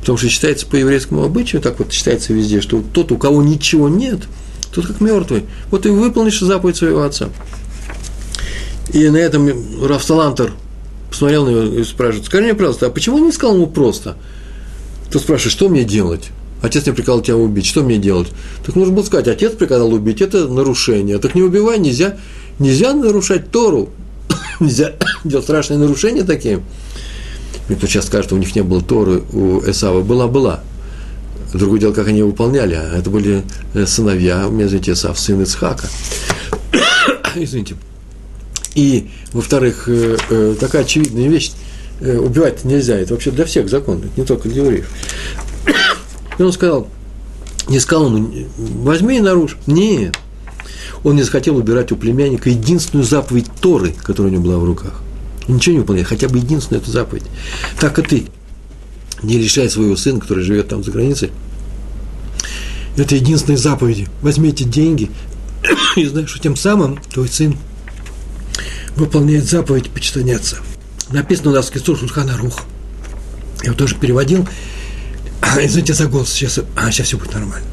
[0.00, 3.88] Потому что считается по еврейскому обычаю, так вот считается везде, что тот, у кого ничего
[3.88, 4.20] нет,
[4.72, 5.44] тот как мертвый.
[5.70, 7.30] Вот ты выполнишь заповедь своего отца.
[8.92, 9.50] И на этом
[9.82, 10.52] Рафсалантер
[11.08, 14.16] посмотрел на него и спрашивает, скажи мне, пожалуйста, а почему он не сказал ему просто?
[15.10, 16.30] Тот спрашивает, что мне делать?
[16.60, 18.28] Отец мне приказал тебя убить, что мне делать?
[18.64, 21.18] Так нужно было сказать, отец приказал убить, это нарушение.
[21.18, 22.18] Так не убивай, нельзя,
[22.58, 23.90] нельзя нарушать Тору,
[24.60, 24.92] нельзя
[25.24, 26.62] делать страшные нарушения такие.
[27.68, 30.60] Мне кто сейчас скажет, что у них не было Торы, у Эсава была-была.
[31.52, 32.76] Другое дело, как они его выполняли.
[32.76, 33.44] Это были
[33.74, 35.88] э, сыновья, у меня, извините, Эсав, сын Ицхака.
[37.34, 37.76] извините.
[38.74, 41.52] И, во-вторых, э, э, такая очевидная вещь,
[42.00, 44.90] убивать нельзя, это вообще для всех закон, это не только для евреев.
[46.38, 46.88] И он сказал,
[47.68, 49.56] не сказал ему, возьми и нарушь.
[49.66, 50.18] Нет,
[51.04, 55.02] он не захотел убирать у племянника единственную заповедь Торы, которая у него была в руках.
[55.46, 57.24] ничего не выполняет, хотя бы единственную эту заповедь.
[57.78, 58.26] Так и ты.
[59.22, 61.30] Не лишай своего сына, который живет там за границей.
[62.96, 64.08] Это единственные заповеди.
[64.22, 65.10] Возьми эти деньги
[65.96, 67.56] и знаешь, что тем самым твой сын
[68.96, 70.56] выполняет заповедь почитания отца.
[71.10, 72.62] Написано у нас в Кисур Шульхана Рух.
[73.62, 74.48] Я его тоже переводил.
[75.60, 77.66] Извините за голос, сейчас, а, сейчас все будет нормально.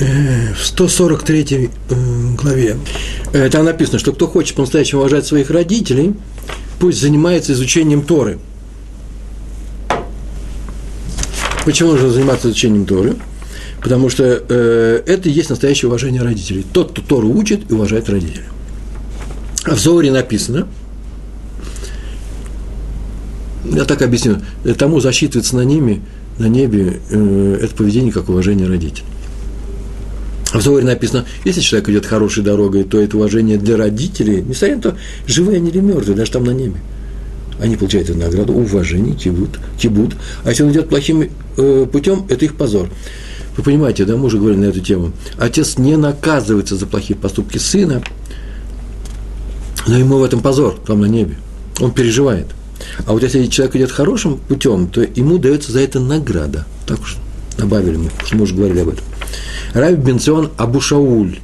[0.00, 1.96] Э, в 143 э,
[2.34, 2.76] главе
[3.34, 6.14] э, там написано, что кто хочет по-настоящему уважать своих родителей,
[6.78, 8.38] пусть занимается изучением Торы.
[11.66, 13.16] Почему нужно заниматься изучением Торы?
[13.82, 16.64] Потому что э, это и есть настоящее уважение родителей.
[16.72, 18.44] Тот, кто Тору учит и уважает родителей.
[19.64, 20.66] А в Зоре написано,
[23.64, 24.38] я так объясню,
[24.78, 26.00] тому засчитывается на ними,
[26.38, 29.04] на небе, э, это поведение как уважение родителей.
[30.52, 34.82] В Зоре написано, если человек идет хорошей дорогой, то это уважение для родителей, несмотря на
[34.82, 34.96] то,
[35.26, 36.76] живые они или мертвые, даже там на небе.
[37.60, 40.16] Они получают эту награду, уважение, кибут, кибут.
[40.44, 42.88] А если он идет плохим э, путем, это их позор.
[43.56, 45.12] Вы понимаете, да, мы уже говорили на эту тему.
[45.38, 48.02] Отец не наказывается за плохие поступки сына,
[49.86, 51.36] но ему в этом позор, там на небе.
[51.80, 52.46] Он переживает.
[53.06, 56.66] А вот если человек идет хорошим путем, то ему дается за это награда.
[56.86, 57.18] Так уж
[57.60, 59.04] добавили мы, что мы уже говорили об этом.
[59.74, 61.38] Раби Бенцион Абушауль.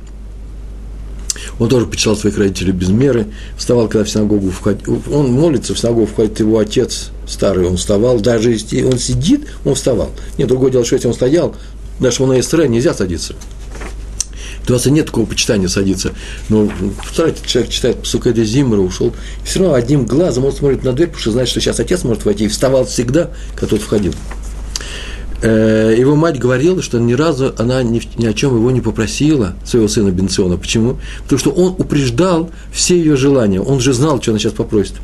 [1.59, 5.79] Он тоже почитал своих родителей без меры, вставал, когда в синагогу входит, он молится, в
[5.79, 10.11] синагогу входит его отец старый, он вставал, даже если он сидит, он вставал.
[10.37, 11.55] Нет, другое дело, что если он стоял,
[11.99, 13.35] даже на СТР нельзя садиться.
[14.69, 16.12] У вас нет такого почитания садиться.
[16.49, 16.69] Но
[17.01, 19.14] представляете, человек читает сука де Зимра, ушел,
[19.45, 22.25] все равно одним глазом он смотрит на дверь, потому что знает, что сейчас отец может
[22.25, 24.12] войти, и вставал всегда, когда тот входил.
[25.43, 29.55] Э, его мать говорила, что ни разу она ни, ни о чем его не попросила,
[29.64, 30.57] своего сына Бенциона.
[30.57, 30.99] Почему?
[31.24, 33.61] Потому что он упреждал все ее желания.
[33.61, 34.95] Он же знал, что она сейчас попросит.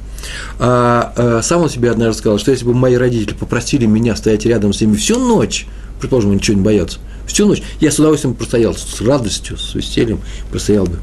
[0.59, 4.47] А, а сам он себе однажды сказал, что если бы мои родители попросили меня стоять
[4.47, 5.66] рядом с ними всю ночь,
[6.01, 10.20] предположим, ничего не боятся, всю ночь, я с удовольствием простоял, с радостью, с весельем
[10.51, 10.99] простоял бы.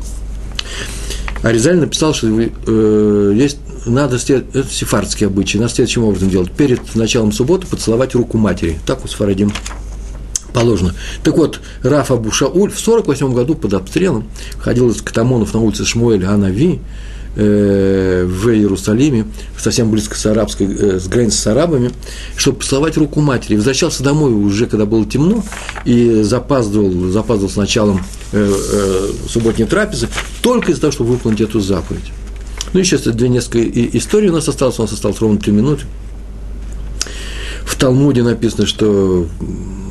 [1.41, 3.59] А Резаль написал, что э, есть,
[3.89, 6.51] надо, это сефардские обычаи, надо следующим образом делать.
[6.51, 8.79] Перед началом субботы поцеловать руку матери.
[8.85, 9.51] Так у Сфарадим
[10.53, 10.95] положено.
[11.23, 14.27] Так вот, Раф Абу Шауль в 48 году под обстрелом
[14.57, 16.79] ходил из Катамонов на улице Шмуэль Анави,
[17.35, 21.91] Э, в Иерусалиме, совсем близко с, арабской, э, с границей с арабами,
[22.35, 23.55] чтобы поцеловать руку матери.
[23.55, 25.43] Возвращался домой уже, когда было темно,
[25.85, 30.09] и запаздывал, запаздывал с началом э, э, субботней трапезы,
[30.41, 32.11] только из-за того, чтобы выполнить эту заповедь.
[32.73, 33.59] Ну и сейчас две несколько
[33.97, 35.85] историй у нас осталось, у нас осталось ровно три минуты.
[37.65, 39.27] В Талмуде написано, что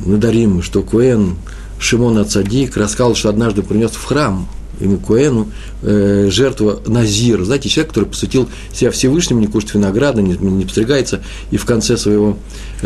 [0.05, 1.35] Надарим, что Куэн,
[1.79, 4.47] Шимон Ацадик рассказал, что однажды принес в храм
[4.79, 5.51] ему Куэну,
[5.81, 11.21] э, жертва Назир, знаете, человек, который посвятил себя Всевышнему, не кушает винограда, не, не постригается,
[11.51, 12.37] и в конце своего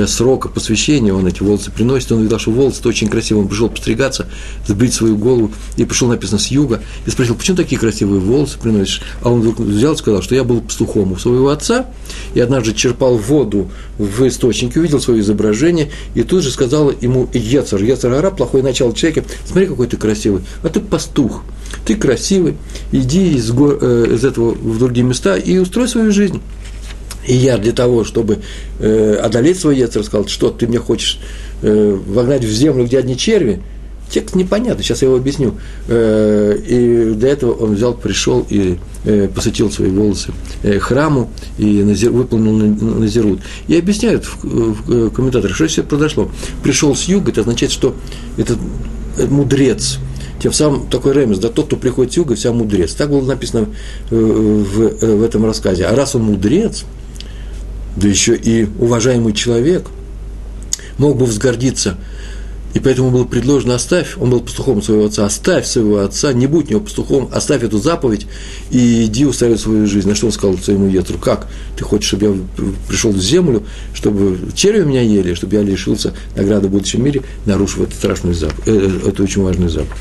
[0.07, 4.27] срока посвящения он эти волосы приносит, он видел, что волосы очень красивые, он пришел постригаться,
[4.67, 9.01] сбрить свою голову, и пришел, написано, с юга, и спросил, почему такие красивые волосы приносишь?
[9.21, 11.87] А он вдруг взял и сказал, что я был пастухом у своего отца,
[12.33, 17.81] и однажды черпал воду в источнике, увидел свое изображение, и тут же сказал ему Ецер,
[17.83, 21.43] Ецер Ара, плохое начало человека, смотри, какой ты красивый, а ты пастух
[21.85, 22.55] ты красивый,
[22.91, 26.41] иди из, го, э, из этого в другие места и устрой свою жизнь.
[27.27, 28.39] И я для того, чтобы
[28.79, 31.19] э, одолеть свой яйцо, сказал, что ты мне хочешь
[31.61, 33.61] э, вогнать в землю, где одни черви,
[34.09, 35.55] текст непонятный, сейчас я его объясню.
[35.87, 40.31] Э, и для этого он взял, пришел и э, посвятил свои волосы
[40.63, 43.39] э, храму и назир, выполнил назирут.
[43.67, 46.29] И объясняют в, в комментаторах, что все произошло.
[46.61, 47.95] Пришел с юга, это означает, что
[48.37, 48.57] этот
[49.29, 49.97] мудрец–
[50.43, 52.93] тем самым такой ремес, да, тот, кто приходит с юга, вся мудрец.
[52.95, 53.69] Так было написано
[54.11, 55.85] э, в, э, в этом рассказе.
[55.85, 56.83] А раз он мудрец,
[57.95, 59.87] да еще и уважаемый человек,
[60.97, 61.97] мог бы взгордиться–
[62.73, 66.67] и поэтому было предложено, оставь, он был пастухом своего отца, оставь своего отца, не будь
[66.67, 68.25] у него пастухом, оставь эту заповедь
[68.71, 70.09] и иди устраивай свою жизнь.
[70.09, 72.35] На что он сказал своему Етру, как ты хочешь, чтобы я
[72.87, 73.63] пришел в землю,
[73.93, 78.63] чтобы черви меня ели, чтобы я лишился награды в будущем мире, нарушив эту страшную заповедь,
[78.65, 79.91] э, эту очень важную заповедь.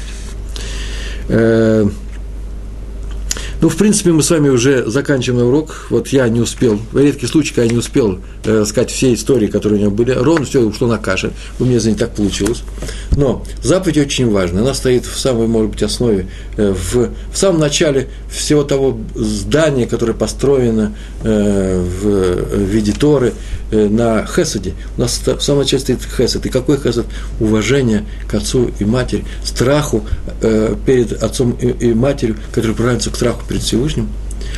[3.62, 5.86] Ну, в принципе, мы с вами уже заканчиваем урок.
[5.88, 9.78] Вот я не успел, в редкий случай, я не успел э, сказать все истории, которые
[9.78, 10.10] у меня были.
[10.10, 11.30] Ровно все ушло на каше.
[11.60, 12.64] У меня за не так получилось.
[13.12, 14.62] Но заповедь очень важна.
[14.62, 19.86] Она стоит в самой, может быть, основе, э, в, в самом начале всего того здания,
[19.86, 23.32] которое построено э, в, виде Торы,
[23.72, 24.74] на Хесаде.
[24.96, 26.46] У нас в самом начале стоит Хесад.
[26.46, 27.06] И какой Хесад?
[27.40, 30.04] Уважение к отцу и матери, страху
[30.40, 34.08] э, перед отцом и, матерью, которые приравниваются к страху перед Всевышним,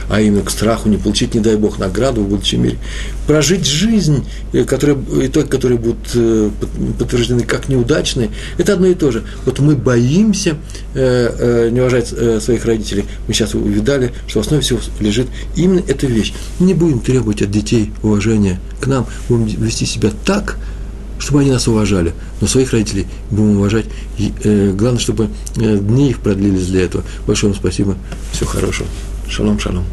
[0.09, 2.79] а именно к страху, не получить, не дай Бог, награду в будущем мире.
[3.27, 6.51] Прожить жизнь, э, которая, итоги которые будут э,
[6.99, 9.25] подтверждены как неудачные, это одно и то же.
[9.45, 10.57] Вот мы боимся
[10.95, 12.09] э, не уважать
[12.43, 13.05] своих родителей.
[13.27, 16.35] Мы сейчас увидали, что в основе всего лежит именно эта вещь.
[16.61, 20.57] Не будем требовать от детей уважения к нам, будем вести себя так,
[21.19, 23.87] чтобы они нас уважали, но своих родителей будем уважать.
[24.19, 27.05] И, э, главное, чтобы э, дни их продлились для этого.
[27.27, 27.97] Большое вам спасибо.
[28.33, 28.89] Всего хорошего.
[29.29, 29.85] Шалом, шалом.